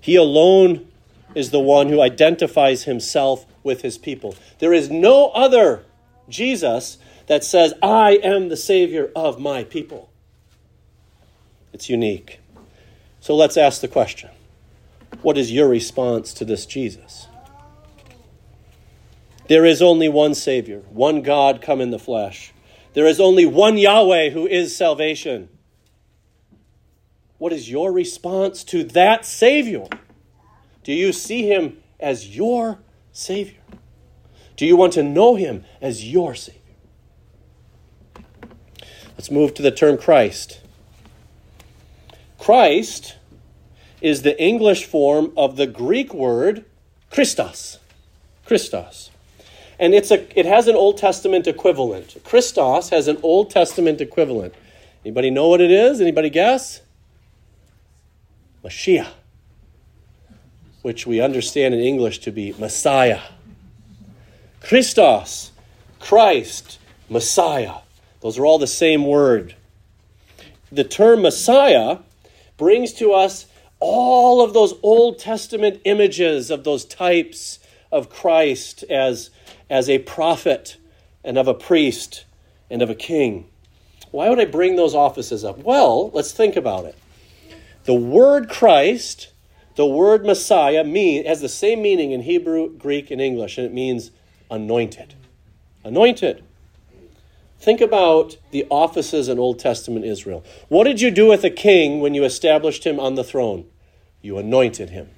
[0.00, 0.86] He alone
[1.34, 4.36] is the one who identifies himself with his people.
[4.58, 5.84] There is no other
[6.28, 10.10] Jesus that says, I am the Savior of my people.
[11.76, 12.40] It's unique.
[13.20, 14.30] So let's ask the question
[15.20, 17.26] What is your response to this Jesus?
[19.46, 22.54] There is only one Savior, one God come in the flesh.
[22.94, 25.50] There is only one Yahweh who is salvation.
[27.36, 29.84] What is your response to that Savior?
[30.82, 32.78] Do you see him as your
[33.12, 33.60] Savior?
[34.56, 36.62] Do you want to know him as your Savior?
[39.18, 40.62] Let's move to the term Christ.
[42.46, 43.16] Christ
[44.00, 46.64] is the English form of the Greek word
[47.10, 47.78] Christos.
[48.44, 49.10] Christos
[49.80, 52.16] and it's a, it has an Old Testament equivalent.
[52.24, 54.54] Christos has an Old Testament equivalent.
[55.04, 56.00] Anybody know what it is?
[56.00, 56.82] Anybody guess?
[58.64, 59.08] Mashiach,
[60.82, 63.22] which we understand in English to be Messiah.
[64.60, 65.50] Christos,
[65.98, 66.78] Christ,
[67.08, 67.78] Messiah.
[68.20, 69.56] Those are all the same word.
[70.70, 71.98] The term Messiah
[72.56, 73.46] brings to us
[73.78, 77.58] all of those Old Testament images of those types
[77.92, 79.30] of Christ as
[79.68, 80.76] as a prophet
[81.24, 82.24] and of a priest
[82.70, 83.48] and of a king.
[84.10, 85.58] Why would I bring those offices up?
[85.58, 86.96] Well, let's think about it.
[87.84, 89.32] The word Christ,
[89.74, 93.72] the word Messiah, mean, has the same meaning in Hebrew, Greek, and English, and it
[93.72, 94.10] means
[94.50, 95.14] anointed.
[95.84, 96.44] Anointed.
[97.66, 100.44] Think about the offices in Old Testament Israel.
[100.68, 103.66] What did you do with a king when you established him on the throne?
[104.22, 105.10] You anointed him.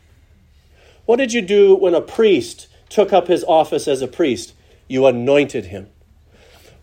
[1.04, 4.54] What did you do when a priest took up his office as a priest,
[4.86, 5.88] you anointed him.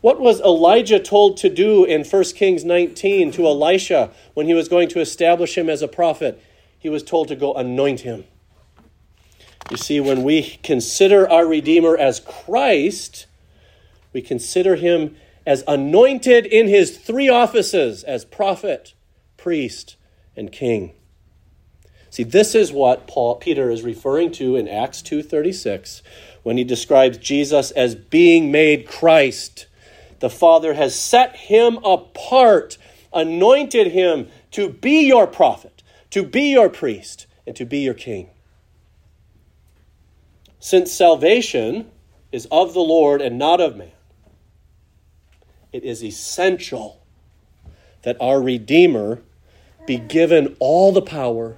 [0.02, 4.70] What was Elijah told to do in 1 Kings 19 to Elisha when he was
[4.70, 6.40] going to establish him as a prophet?
[6.78, 8.26] He was told to go anoint him.
[9.72, 13.26] You see, when we consider our Redeemer as Christ,
[14.14, 18.94] we consider him as anointed in his three offices as prophet,
[19.38, 19.96] priest,
[20.36, 20.94] and king.
[22.10, 26.02] See, this is what Paul Peter is referring to in Acts 2:36
[26.44, 29.66] when he describes Jesus as being made Christ.
[30.20, 32.78] The Father has set him apart,
[33.12, 38.30] anointed him to be your prophet, to be your priest, and to be your king.
[40.60, 41.92] Since salvation
[42.32, 43.92] is of the Lord and not of man,
[45.76, 47.02] it is essential
[48.04, 49.22] that our Redeemer
[49.86, 51.58] be given all the power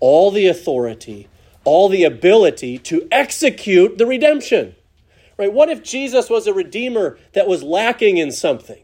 [0.00, 1.28] all the authority,
[1.64, 4.74] all the ability to execute the redemption.
[5.36, 5.52] Right?
[5.52, 8.82] What if Jesus was a redeemer that was lacking in something?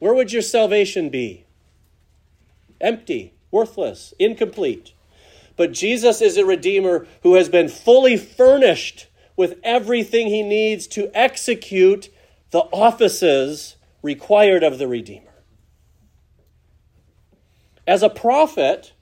[0.00, 1.46] where would your salvation be?
[2.78, 4.92] Empty, worthless, incomplete.
[5.56, 11.10] But Jesus is a Redeemer who has been fully furnished with everything he needs to
[11.14, 12.10] execute
[12.54, 15.34] the offices required of the Redeemer.
[17.84, 18.92] As a prophet,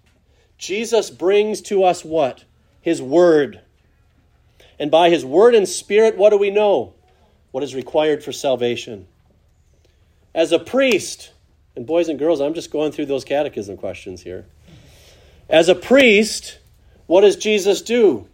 [0.56, 2.44] Jesus brings to us what?
[2.80, 3.60] His Word.
[4.78, 6.94] And by His Word and Spirit, what do we know?
[7.50, 9.06] What is required for salvation.
[10.34, 11.32] As a priest,
[11.76, 14.46] and boys and girls, I'm just going through those catechism questions here.
[15.50, 16.58] As a priest,
[17.04, 18.26] what does Jesus do?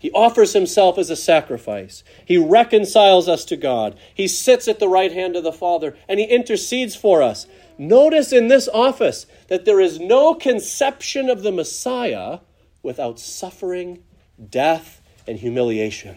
[0.00, 2.02] He offers himself as a sacrifice.
[2.24, 3.98] He reconciles us to God.
[4.14, 7.46] He sits at the right hand of the Father and he intercedes for us.
[7.76, 12.38] Notice in this office that there is no conception of the Messiah
[12.82, 14.02] without suffering,
[14.48, 16.16] death, and humiliation.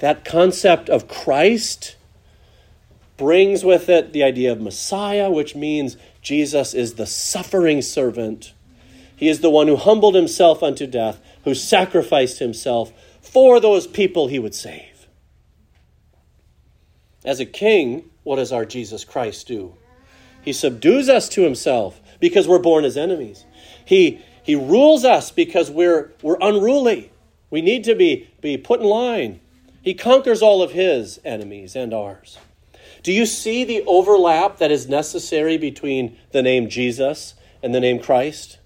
[0.00, 1.94] That concept of Christ
[3.16, 8.52] brings with it the idea of Messiah, which means Jesus is the suffering servant.
[9.14, 14.28] He is the one who humbled himself unto death who sacrificed himself for those people
[14.28, 15.06] he would save.
[17.24, 19.74] As a king, what does our Jesus Christ do?
[20.42, 23.44] He subdues us to himself because we're born as enemies.
[23.84, 27.10] He, he rules us because we're, we're unruly.
[27.50, 29.40] We need to be, be put in line.
[29.82, 32.38] He conquers all of his enemies and ours.
[33.02, 37.98] Do you see the overlap that is necessary between the name Jesus and the name
[37.98, 38.57] Christ?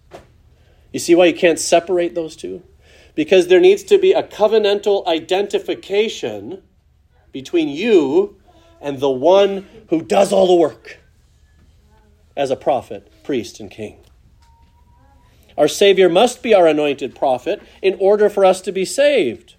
[0.93, 2.63] You see why you can't separate those two?
[3.15, 6.63] because there needs to be a covenantal identification
[7.31, 8.37] between you
[8.81, 10.99] and the one who does all the work
[12.37, 13.99] as a prophet, priest, and king.
[15.59, 19.57] Our Savior must be our anointed prophet in order for us to be saved,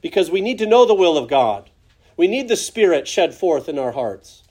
[0.00, 1.68] because we need to know the will of God.
[2.16, 4.44] We need the Spirit shed forth in our hearts.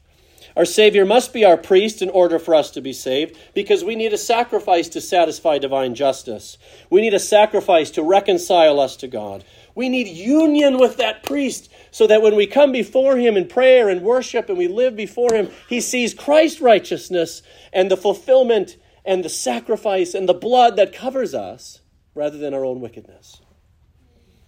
[0.56, 3.96] Our Savior must be our priest in order for us to be saved because we
[3.96, 6.58] need a sacrifice to satisfy divine justice.
[6.90, 9.44] We need a sacrifice to reconcile us to God.
[9.76, 13.90] We need union with that priest so that when we come before him in prayer
[13.90, 17.42] and worship and we live before him, he sees Christ's righteousness
[17.74, 21.82] and the fulfillment and the sacrifice and the blood that covers us
[22.14, 23.42] rather than our own wickedness.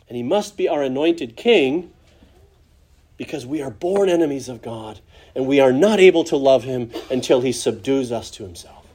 [0.07, 1.91] And he must be our anointed king
[3.17, 5.01] because we are born enemies of God
[5.37, 8.87] and we are not able to love him until he subdues us to himself.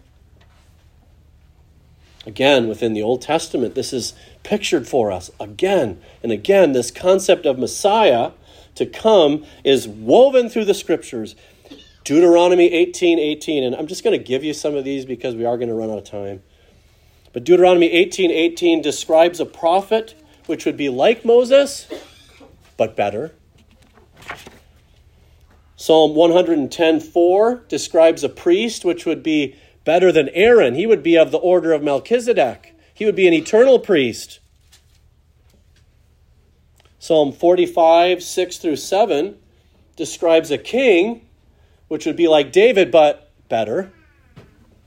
[2.27, 4.13] Again, within the Old Testament, this is
[4.43, 6.73] pictured for us again and again.
[6.73, 8.33] This concept of Messiah
[8.75, 11.37] to come is woven through the scriptures.
[12.03, 15.45] Deuteronomy 18 18, and I'm just going to give you some of these because we
[15.45, 16.43] are going to run out of time.
[17.33, 20.17] But Deuteronomy 18 18 describes a prophet
[20.47, 21.87] which would be like Moses,
[22.77, 23.33] but better.
[25.83, 30.77] Psalm 110:4 describes a priest which would be better than Aaron.
[30.77, 32.73] He would be of the order of Melchizedek.
[32.95, 34.39] He would be an eternal priest.
[37.01, 39.37] Psalm 45, 6 through 7
[39.97, 41.23] describes a king
[41.89, 43.93] which would be like David, but better.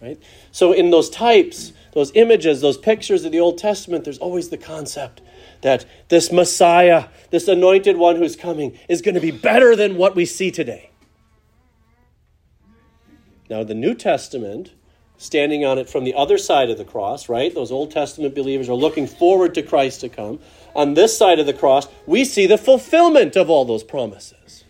[0.01, 0.17] Right?
[0.53, 4.57] So, in those types, those images, those pictures of the Old Testament, there's always the
[4.57, 5.19] concept
[5.66, 10.16] that this Messiah, this anointed one who's coming, is going to be better than what
[10.16, 10.91] we see today.
[13.49, 14.74] Now, the New Testament,
[15.18, 17.51] standing on it from the other side of the cross, right?
[17.51, 20.38] Those Old Testament believers are looking forward to Christ to come.
[20.76, 24.66] On this side of the cross, we see the fulfillment of all those promises.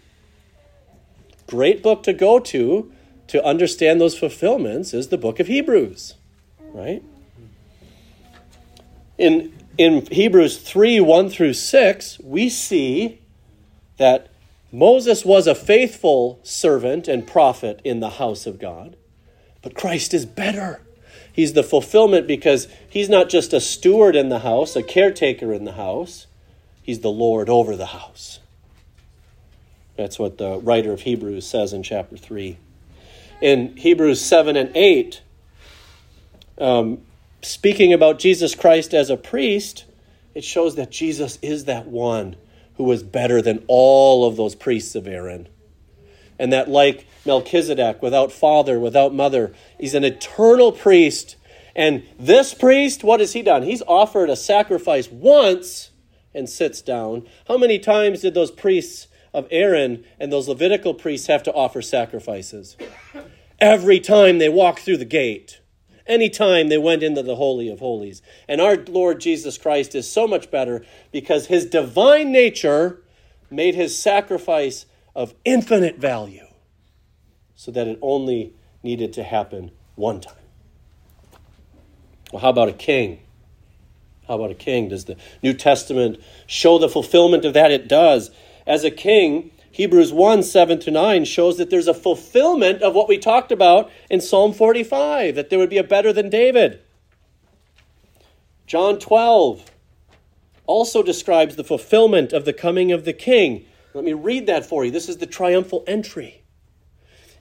[1.46, 2.90] Great book to go to
[3.28, 6.16] to understand those fulfillments is the book of Hebrews,
[6.72, 7.04] right?
[9.18, 13.20] In in Hebrews 3 1 through 6, we see
[13.98, 14.30] that
[14.72, 18.96] Moses was a faithful servant and prophet in the house of God,
[19.62, 20.82] but Christ is better.
[21.32, 25.66] He's the fulfillment because he's not just a steward in the house, a caretaker in
[25.66, 26.28] the house,
[26.82, 28.40] he's the Lord over the house.
[29.98, 32.58] That's what the writer of Hebrews says in chapter 3.
[33.42, 35.22] In Hebrews 7 and 8,
[36.58, 37.05] um,
[37.46, 39.86] speaking about Jesus Christ as a priest,
[40.34, 42.36] it shows that Jesus is that one
[42.76, 45.48] who was better than all of those priests of Aaron.
[46.38, 51.38] And that, like Melchizedek, without father, without mother, he's an eternal priest.
[51.76, 53.64] And this priest, what has he done?
[53.64, 55.92] He's offered a sacrifice once
[56.34, 57.26] and sits down.
[57.48, 61.82] How many times did those priests of Aaron and those Levitical priests have to offer
[61.82, 62.76] sacrifices?
[63.60, 65.62] Every time they walk through the gate
[66.08, 68.22] anytime they went into the Holy of Holies.
[68.48, 73.02] And our Lord Jesus Christ is so much better because his divine nature
[73.50, 74.86] made his sacrifice
[75.16, 76.42] of infinite value.
[77.56, 78.54] so that it only
[78.84, 80.36] needed to happen one time.
[82.32, 83.22] Well, how about a king?
[84.28, 84.90] How about a king?
[84.90, 87.72] Does the New Testament show the fulfillment of that?
[87.72, 88.32] It does.
[88.68, 93.10] As a king, Hebrews 1 7 to 9 shows that there's a fulfillment of what
[93.10, 96.80] we talked about in Psalm 45, that there would be a better than David.
[98.68, 99.70] John 12
[100.66, 103.66] also describes the fulfillment of the coming of the king.
[103.94, 104.92] Let me read that for you.
[104.92, 106.45] This is the triumphal entry.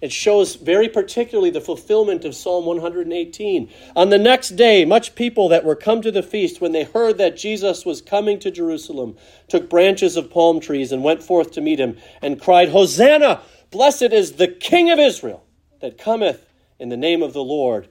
[0.00, 3.70] It shows very particularly the fulfillment of Psalm 118.
[3.96, 7.18] On the next day, much people that were come to the feast, when they heard
[7.18, 9.16] that Jesus was coming to Jerusalem,
[9.48, 13.40] took branches of palm trees and went forth to meet him, and cried, Hosanna!
[13.70, 15.44] Blessed is the King of Israel
[15.80, 16.46] that cometh
[16.78, 17.88] in the name of the Lord.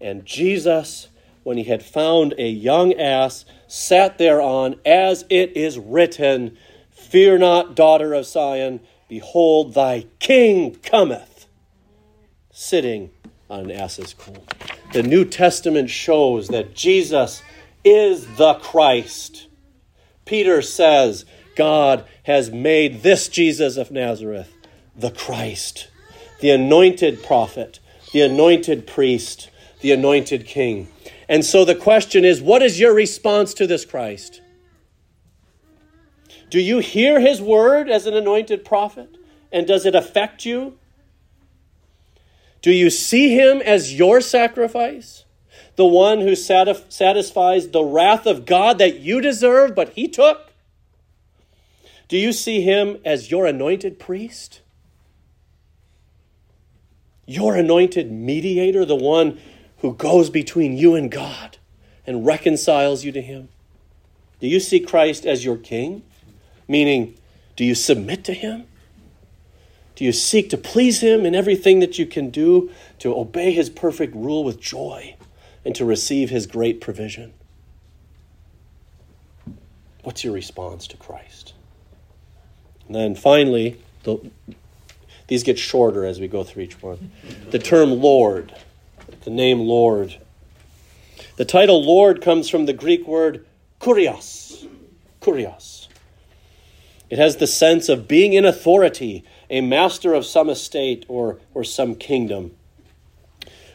[0.00, 1.08] And Jesus,
[1.42, 6.56] when he had found a young ass, sat thereon, as it is written,
[6.90, 8.80] Fear not, daughter of Zion
[9.12, 11.46] Behold, thy king cometh,
[12.50, 13.10] sitting
[13.50, 14.54] on an ass's colt.
[14.94, 17.42] The New Testament shows that Jesus
[17.84, 19.48] is the Christ.
[20.24, 24.50] Peter says, God has made this Jesus of Nazareth
[24.96, 25.88] the Christ,
[26.40, 27.80] the anointed prophet,
[28.14, 29.50] the anointed priest,
[29.82, 30.88] the anointed king.
[31.28, 34.40] And so the question is what is your response to this Christ?
[36.52, 39.16] Do you hear his word as an anointed prophet?
[39.50, 40.76] And does it affect you?
[42.60, 45.24] Do you see him as your sacrifice?
[45.76, 50.52] The one who satisfies the wrath of God that you deserve, but he took?
[52.08, 54.60] Do you see him as your anointed priest?
[57.24, 59.40] Your anointed mediator, the one
[59.78, 61.56] who goes between you and God
[62.06, 63.48] and reconciles you to him?
[64.38, 66.02] Do you see Christ as your king?
[66.68, 67.16] Meaning,
[67.56, 68.66] do you submit to Him?
[69.96, 73.68] Do you seek to please Him in everything that you can do, to obey His
[73.70, 75.16] perfect rule with joy,
[75.64, 77.34] and to receive His great provision?
[80.02, 81.54] What's your response to Christ?
[82.86, 84.18] And then finally, the,
[85.28, 87.12] these get shorter as we go through each one.
[87.50, 88.54] The term Lord,
[89.24, 90.18] the name Lord.
[91.36, 93.46] The title Lord comes from the Greek word
[93.80, 94.66] kurios.
[95.20, 95.71] Kurios.
[97.12, 101.62] It has the sense of being in authority, a master of some estate or, or
[101.62, 102.52] some kingdom.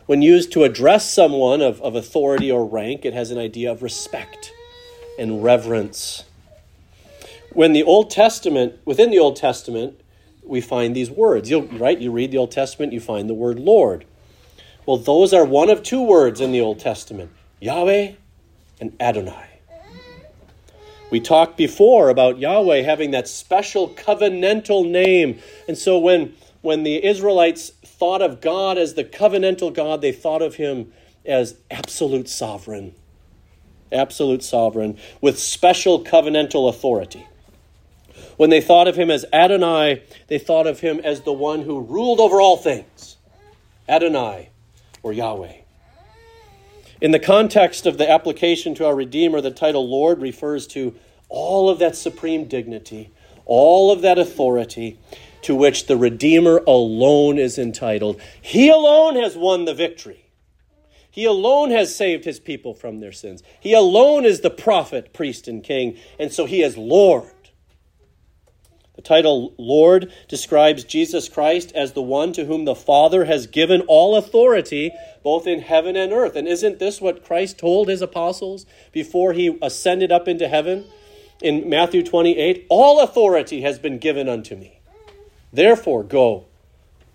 [0.07, 3.83] When used to address someone of, of authority or rank, it has an idea of
[3.83, 4.51] respect
[5.19, 6.23] and reverence.
[7.51, 10.01] When the Old Testament, within the Old Testament,
[10.41, 11.47] we find these words.
[11.47, 11.99] You'll, right?
[11.99, 14.05] You read the Old Testament, you find the word Lord.
[14.87, 17.29] Well, those are one of two words in the Old Testament
[17.59, 18.13] Yahweh
[18.81, 19.56] and Adonai.
[21.09, 25.39] We talked before about Yahweh having that special covenantal name.
[25.67, 30.41] And so when, when the Israelites thought of God as the covenantal God, they thought
[30.41, 30.91] of him
[31.25, 32.93] as absolute sovereign.
[33.91, 37.25] Absolute sovereign with special covenantal authority.
[38.35, 41.79] When they thought of him as Adonai, they thought of him as the one who
[41.79, 43.17] ruled over all things.
[43.87, 44.49] Adonai
[45.01, 45.53] or Yahweh.
[46.99, 50.95] In the context of the application to our Redeemer, the title Lord refers to
[51.29, 53.11] all of that supreme dignity,
[53.45, 54.97] all of that authority
[55.43, 58.19] to which the Redeemer alone is entitled.
[58.41, 60.25] He alone has won the victory.
[61.11, 63.41] He alone has saved his people from their sins.
[63.59, 67.31] He alone is the prophet, priest, and king, and so he is Lord.
[68.97, 73.81] The title Lord describes Jesus Christ as the one to whom the Father has given
[73.81, 74.91] all authority,
[75.23, 76.35] both in heaven and earth.
[76.35, 80.83] And isn't this what Christ told his apostles before he ascended up into heaven?
[81.43, 84.79] In Matthew 28, all authority has been given unto me.
[85.53, 86.45] Therefore, go,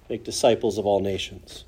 [0.09, 1.65] make disciples of all nations.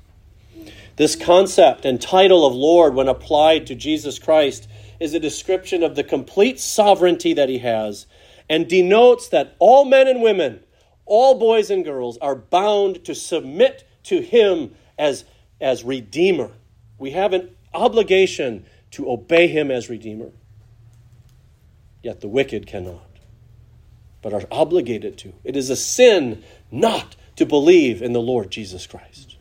[0.95, 5.95] This concept and title of Lord, when applied to Jesus Christ, is a description of
[5.95, 8.07] the complete sovereignty that he has
[8.49, 10.61] and denotes that all men and women,
[11.05, 15.25] all boys and girls, are bound to submit to him as,
[15.59, 16.51] as Redeemer.
[16.97, 20.31] We have an obligation to obey him as Redeemer.
[22.01, 23.09] Yet the wicked cannot,
[24.21, 25.33] but are obligated to.
[25.43, 29.37] It is a sin not to believe in the Lord Jesus Christ.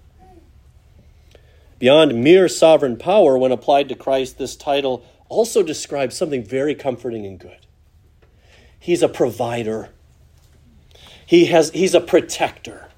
[1.79, 7.27] Beyond mere sovereign power, when applied to Christ, this title also describes something very comforting
[7.27, 7.64] and good.
[8.85, 9.89] He's a provider.
[11.25, 12.91] He has, he's a protector.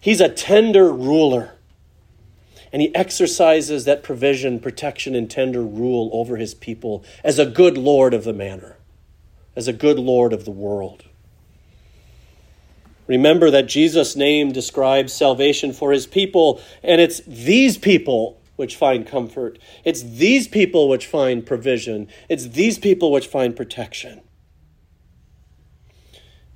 [0.00, 1.56] He's a tender ruler.
[2.72, 7.76] And he exercises that provision, protection, and tender rule over his people as a good
[7.76, 8.78] Lord of the manor,
[9.54, 11.04] as a good Lord of the world.
[13.06, 19.06] Remember that Jesus' name describes salvation for his people, and it's these people which find
[19.06, 19.58] comfort.
[19.84, 22.08] It's these people which find provision.
[22.30, 24.22] It's these people which find protection.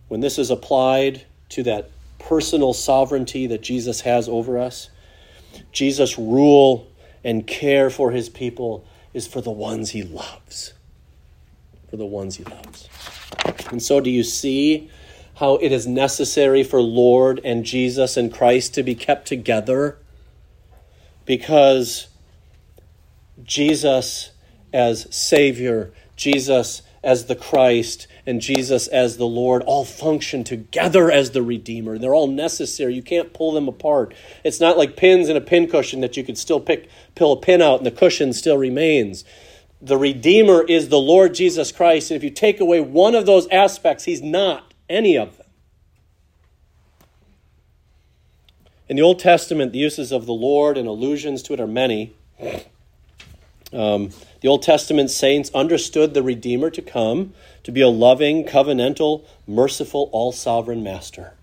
[0.08, 4.90] When this is applied to that personal sovereignty that Jesus has over us,
[5.72, 6.90] Jesus' rule
[7.24, 10.72] and care for his people is for the ones he loves.
[11.90, 12.88] For the ones he loves.
[13.70, 14.90] And so, do you see
[15.36, 19.98] how it is necessary for Lord and Jesus and Christ to be kept together?
[21.24, 22.08] Because
[23.42, 24.30] Jesus
[24.72, 31.30] as Savior, Jesus as the Christ, and Jesus as the Lord all function together as
[31.30, 31.98] the Redeemer.
[31.98, 32.94] They're all necessary.
[32.94, 34.14] You can't pull them apart.
[34.44, 37.40] It's not like pins in a pin cushion that you could still pick, pull a
[37.40, 39.24] pin out and the cushion still remains.
[39.80, 42.10] The Redeemer is the Lord Jesus Christ.
[42.10, 45.46] And if you take away one of those aspects, He's not any of them.
[48.88, 52.14] In the Old Testament, the uses of the Lord and allusions to it are many.
[53.72, 54.10] Um,
[54.40, 57.32] the Old Testament saints understood the Redeemer to come
[57.64, 61.34] to be a loving, covenantal, merciful, all sovereign master,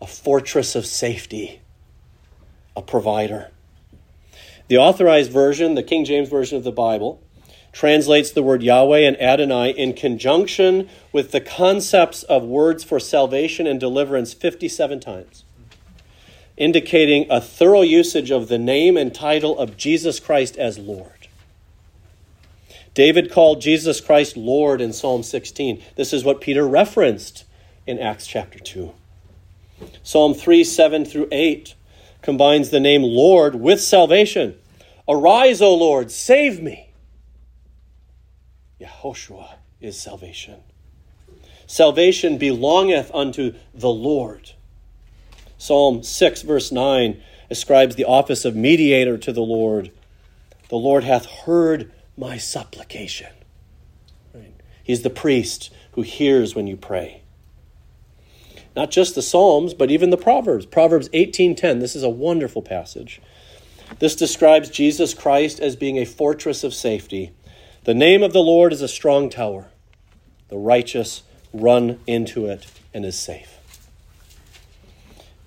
[0.00, 1.60] a fortress of safety,
[2.76, 3.50] a provider.
[4.68, 7.22] The authorized version, the King James Version of the Bible,
[7.72, 13.66] translates the word Yahweh and Adonai in conjunction with the concepts of words for salvation
[13.66, 15.44] and deliverance 57 times,
[16.58, 21.21] indicating a thorough usage of the name and title of Jesus Christ as Lord.
[22.94, 25.82] David called Jesus Christ Lord in Psalm 16.
[25.96, 27.44] This is what Peter referenced
[27.86, 28.92] in Acts chapter 2.
[30.02, 31.74] Psalm 3 7 through 8
[32.20, 34.56] combines the name Lord with salvation.
[35.08, 36.90] Arise, O Lord, save me.
[38.80, 40.60] Yehoshua is salvation.
[41.66, 44.52] Salvation belongeth unto the Lord.
[45.58, 47.20] Psalm 6, verse 9
[47.50, 49.90] ascribes the office of mediator to the Lord.
[50.68, 53.32] The Lord hath heard my supplication.
[54.34, 54.54] Right?
[54.82, 57.22] He's the priest who hears when you pray.
[58.74, 60.66] Not just the Psalms, but even the Proverbs.
[60.66, 61.80] Proverbs 18:10.
[61.80, 63.20] This is a wonderful passage.
[63.98, 67.32] This describes Jesus Christ as being a fortress of safety.
[67.84, 69.68] The name of the Lord is a strong tower.
[70.48, 73.58] The righteous run into it and is safe.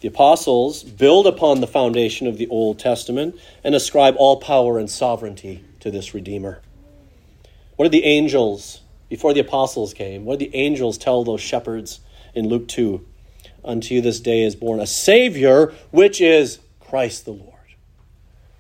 [0.02, 4.90] The apostles build upon the foundation of the Old Testament and ascribe all power and
[4.90, 6.62] sovereignty to this Redeemer.
[7.76, 12.00] What did the angels, before the apostles came, what did the angels tell those shepherds
[12.34, 13.06] in Luke 2?
[13.64, 17.54] Unto you this day is born a Savior, which is Christ the Lord.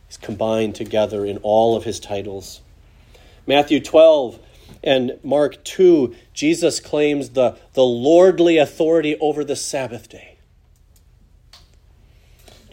[0.07, 2.61] He's combined together in all of his titles.
[3.47, 4.39] Matthew 12
[4.83, 10.34] and Mark 2, Jesus claims the, the lordly authority over the Sabbath day.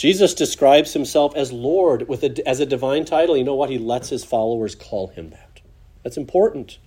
[0.02, 3.36] Jesus describes himself as Lord with a, as a divine title.
[3.36, 3.70] You know what?
[3.70, 5.60] He lets his followers call him that.
[6.02, 6.78] That's important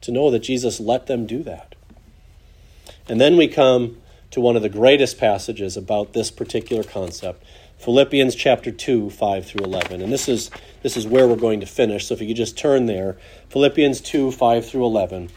[0.00, 1.74] to know that Jesus let them do that.
[3.10, 3.98] And then we come
[4.30, 7.44] to one of the greatest passages about this particular concept
[7.76, 10.00] Philippians chapter 2, 5 through 11.
[10.00, 10.50] And this is,
[10.82, 12.06] this is where we're going to finish.
[12.06, 13.18] So if you could just turn there
[13.50, 15.28] Philippians 2, 5 through 11.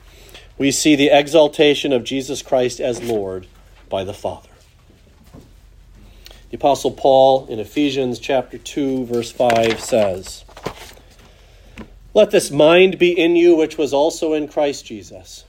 [0.58, 3.48] We see the exaltation of Jesus Christ as Lord
[3.90, 4.55] by the Father.
[6.56, 10.46] The Apostle Paul in Ephesians chapter 2, verse 5 says,
[12.14, 15.44] Let this mind be in you, which was also in Christ Jesus,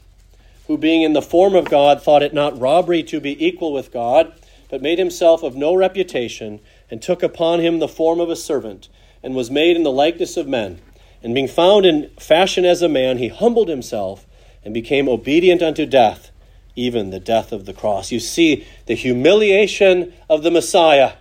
[0.67, 3.93] who being in the form of God thought it not robbery to be equal with
[3.93, 4.33] God,
[4.69, 6.59] but made himself of no reputation,
[6.91, 8.89] and took upon him the form of a servant,
[9.23, 10.81] and was made in the likeness of men.
[11.23, 14.27] And being found in fashion as a man, he humbled himself,
[14.65, 16.33] and became obedient unto death
[16.77, 18.13] even the death of the cross.
[18.13, 21.15] You see the humiliation of the Messiah.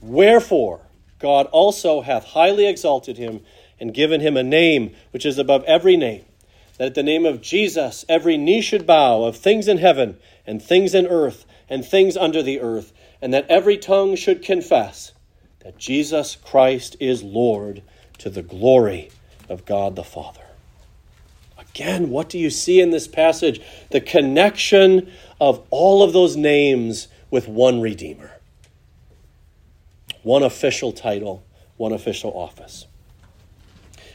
[0.00, 0.80] Wherefore,
[1.18, 3.42] God also hath highly exalted him
[3.78, 6.24] and given him a name which is above every name,
[6.78, 10.62] that at the name of Jesus every knee should bow of things in heaven and
[10.62, 12.92] things in earth and things under the earth,
[13.22, 15.12] and that every tongue should confess
[15.60, 17.82] that Jesus Christ is Lord
[18.18, 19.10] to the glory
[19.48, 20.43] of God the Father.
[21.74, 23.60] Again, what do you see in this passage?
[23.90, 25.10] The connection
[25.40, 28.30] of all of those names with one Redeemer,
[30.22, 31.42] one official title,
[31.76, 32.86] one official office.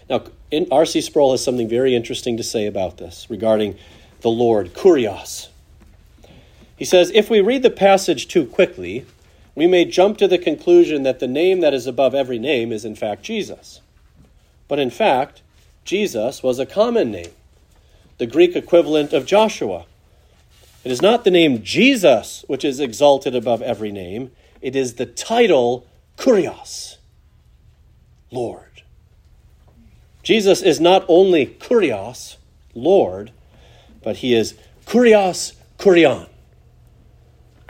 [0.09, 0.23] Now,
[0.71, 1.01] R.C.
[1.01, 3.77] Sproul has something very interesting to say about this regarding
[4.21, 5.49] the Lord, Kurios.
[6.77, 9.05] He says, if we read the passage too quickly,
[9.53, 12.85] we may jump to the conclusion that the name that is above every name is
[12.85, 13.81] in fact Jesus.
[14.69, 15.41] But in fact,
[15.83, 17.31] Jesus was a common name
[18.19, 19.85] the Greek equivalent of Joshua.
[20.83, 25.05] It is not the name Jesus which is exalted above every name, it is the
[25.05, 26.97] title Kurios,
[28.29, 28.83] Lord.
[30.21, 32.35] Jesus is not only Kurios,
[32.75, 33.31] Lord,
[34.03, 34.53] but he is
[34.85, 36.27] Kurios Kurion,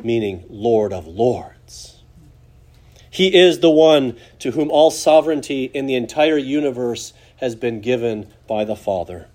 [0.04, 2.02] meaning Lord of Lords.
[3.12, 8.32] He is the one to whom all sovereignty in the entire universe has been given
[8.48, 9.28] by the Father.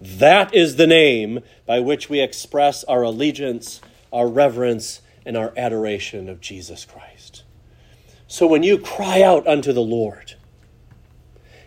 [0.00, 3.80] That is the name by which we express our allegiance,
[4.12, 7.42] our reverence, and our adoration of Jesus Christ.
[8.26, 10.34] So when you cry out unto the Lord,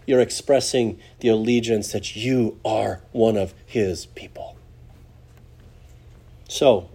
[0.06, 4.58] you're expressing the allegiance that you are one of His people.
[6.48, 6.90] So,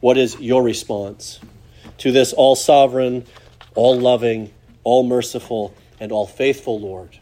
[0.00, 1.40] what is your response
[1.98, 3.24] to this all sovereign,
[3.74, 4.52] all loving,
[4.84, 7.18] all merciful, and all faithful Lord?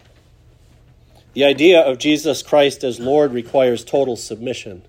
[1.33, 4.83] The idea of Jesus Christ as Lord requires total submission.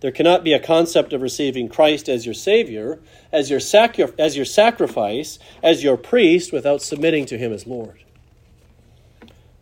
[0.00, 3.00] There cannot be a concept of receiving Christ as your Savior,
[3.32, 8.04] as your, sacri- as your sacrifice, as your priest, without submitting to Him as Lord.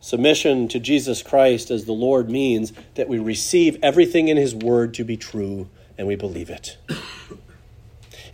[0.01, 4.93] Submission to Jesus Christ as the Lord means that we receive everything in His Word
[4.95, 6.77] to be true and we believe it.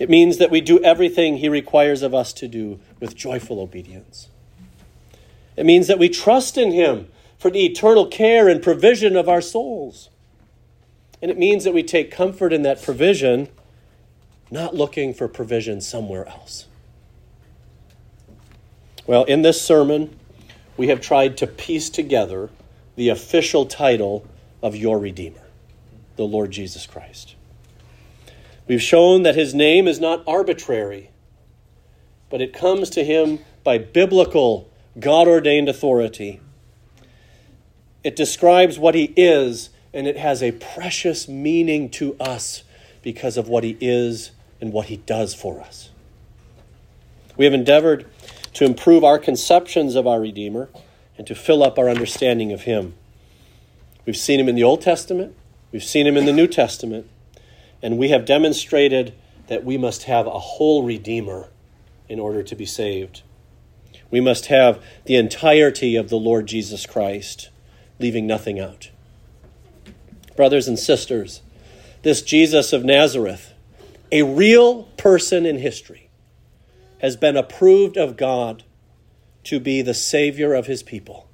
[0.01, 4.29] It means that we do everything He requires of us to do with joyful obedience.
[5.57, 7.07] It means that we trust in Him
[7.41, 10.11] for the eternal care and provision of our souls.
[11.23, 13.49] And it means that we take comfort in that provision,
[14.51, 16.67] not looking for provision somewhere else.
[19.07, 20.19] Well, in this sermon,
[20.77, 22.51] we have tried to piece together
[22.97, 24.27] the official title
[24.63, 25.49] of your Redeemer,
[26.17, 27.37] the Lord Jesus Christ.
[28.69, 31.11] We've shown that his name is not arbitrary,
[32.29, 36.41] but it comes to him by biblical, God ordained authority
[38.03, 42.63] it describes what he is, and it has a precious meaning to us
[43.03, 44.31] because of what he is
[44.61, 45.91] and what he does for us.
[47.37, 48.07] We have endeavored
[48.55, 50.69] to improve our conceptions of our Redeemer
[51.17, 52.95] and to fill up our understanding of him.
[54.07, 55.37] We've seen him in the Old Testament,
[55.73, 57.09] we've seen him in the New Testament,
[57.83, 59.15] and we have demonstrated
[59.49, 61.49] that we must have a whole Redeemer
[62.09, 63.23] in order to be saved.
[64.11, 67.51] We must have the entirety of the Lord Jesus Christ
[68.01, 68.91] leaving nothing out.
[70.37, 71.43] Brothers and sisters,
[72.03, 73.53] this Jesus of Nazareth,
[74.11, 76.09] a real person in history,
[77.01, 78.65] has been approved of God
[79.45, 81.29] to be the Savior of his people.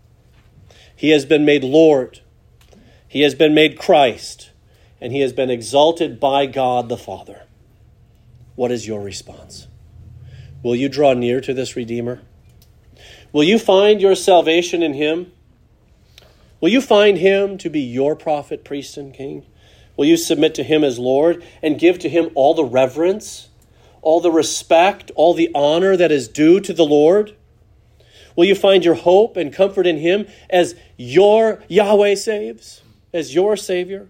[0.94, 2.20] He has been made Lord,
[3.08, 4.50] he has been made Christ,
[5.00, 7.42] and he has been exalted by God the Father.
[8.56, 9.68] What is your response?
[10.62, 12.22] Will you draw near to this Redeemer?
[13.32, 15.32] Will you find your salvation in him?
[16.60, 19.44] Will you find him to be your prophet, priest, and king?
[19.96, 23.48] Will you submit to him as Lord and give to him all the reverence,
[24.02, 27.34] all the respect, all the honor that is due to the Lord?
[28.34, 32.82] Will you find your hope and comfort in him as your Yahweh saves,
[33.12, 34.08] as your Savior?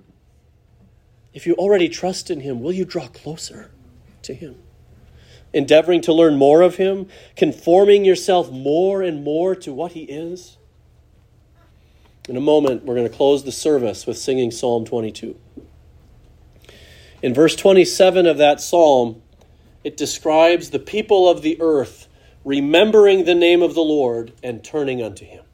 [1.33, 3.71] If you already trust in him, will you draw closer
[4.23, 4.57] to him?
[5.53, 10.57] Endeavoring to learn more of him, conforming yourself more and more to what he is?
[12.29, 15.37] In a moment, we're going to close the service with singing Psalm 22.
[17.23, 19.23] In verse 27 of that psalm,
[19.85, 22.09] it describes the people of the earth
[22.45, 25.45] remembering the name of the Lord and turning unto him.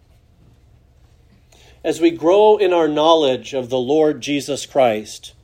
[1.85, 5.35] As we grow in our knowledge of the Lord Jesus Christ,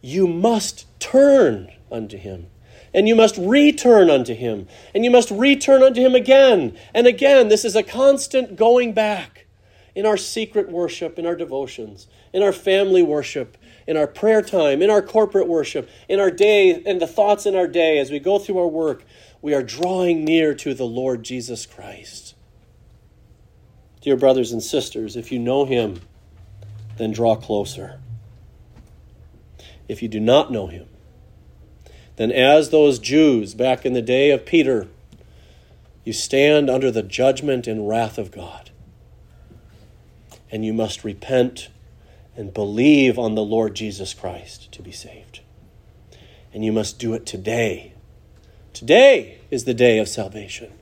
[0.00, 2.48] you must turn unto him.
[2.92, 4.66] And you must return unto him.
[4.94, 7.48] And you must return unto him again and again.
[7.48, 9.35] This is a constant going back
[9.96, 14.82] in our secret worship, in our devotions, in our family worship, in our prayer time,
[14.82, 18.18] in our corporate worship, in our day, and the thoughts in our day as we
[18.18, 19.04] go through our work,
[19.40, 22.34] we are drawing near to the Lord Jesus Christ.
[24.02, 26.02] Dear brothers and sisters, if you know him,
[26.98, 27.98] then draw closer.
[29.88, 30.88] If you do not know him,
[32.16, 34.88] then as those Jews back in the day of Peter,
[36.04, 38.65] you stand under the judgment and wrath of God
[40.50, 41.68] and you must repent
[42.36, 45.40] and believe on the Lord Jesus Christ to be saved.
[46.52, 47.92] And you must do it today.
[48.72, 50.72] Today is the day of salvation.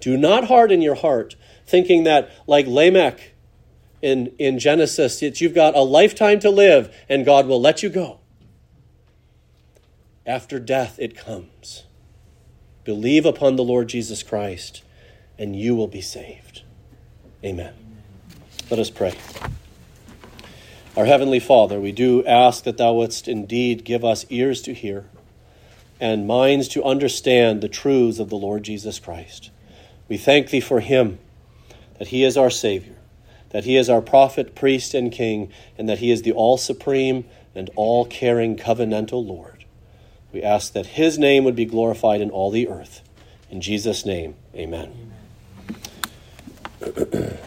[0.00, 1.36] Do not harden your heart,
[1.66, 3.32] thinking that, like Lamech
[4.02, 7.88] in, in Genesis, that you've got a lifetime to live and God will let you
[7.88, 8.20] go.
[10.26, 11.84] After death, it comes.
[12.84, 14.82] Believe upon the Lord Jesus Christ,
[15.38, 16.62] and you will be saved.
[17.44, 17.85] Amen.
[18.68, 19.14] Let us pray.
[20.96, 25.04] Our Heavenly Father, we do ask that Thou wouldst indeed give us ears to hear
[26.00, 29.50] and minds to understand the truths of the Lord Jesus Christ.
[30.08, 31.18] We thank Thee for Him,
[31.98, 32.96] that He is our Savior,
[33.50, 37.24] that He is our prophet, priest, and king, and that He is the all supreme
[37.54, 39.64] and all caring covenantal Lord.
[40.32, 43.02] We ask that His name would be glorified in all the earth.
[43.50, 45.12] In Jesus' name, amen.
[46.82, 47.38] amen.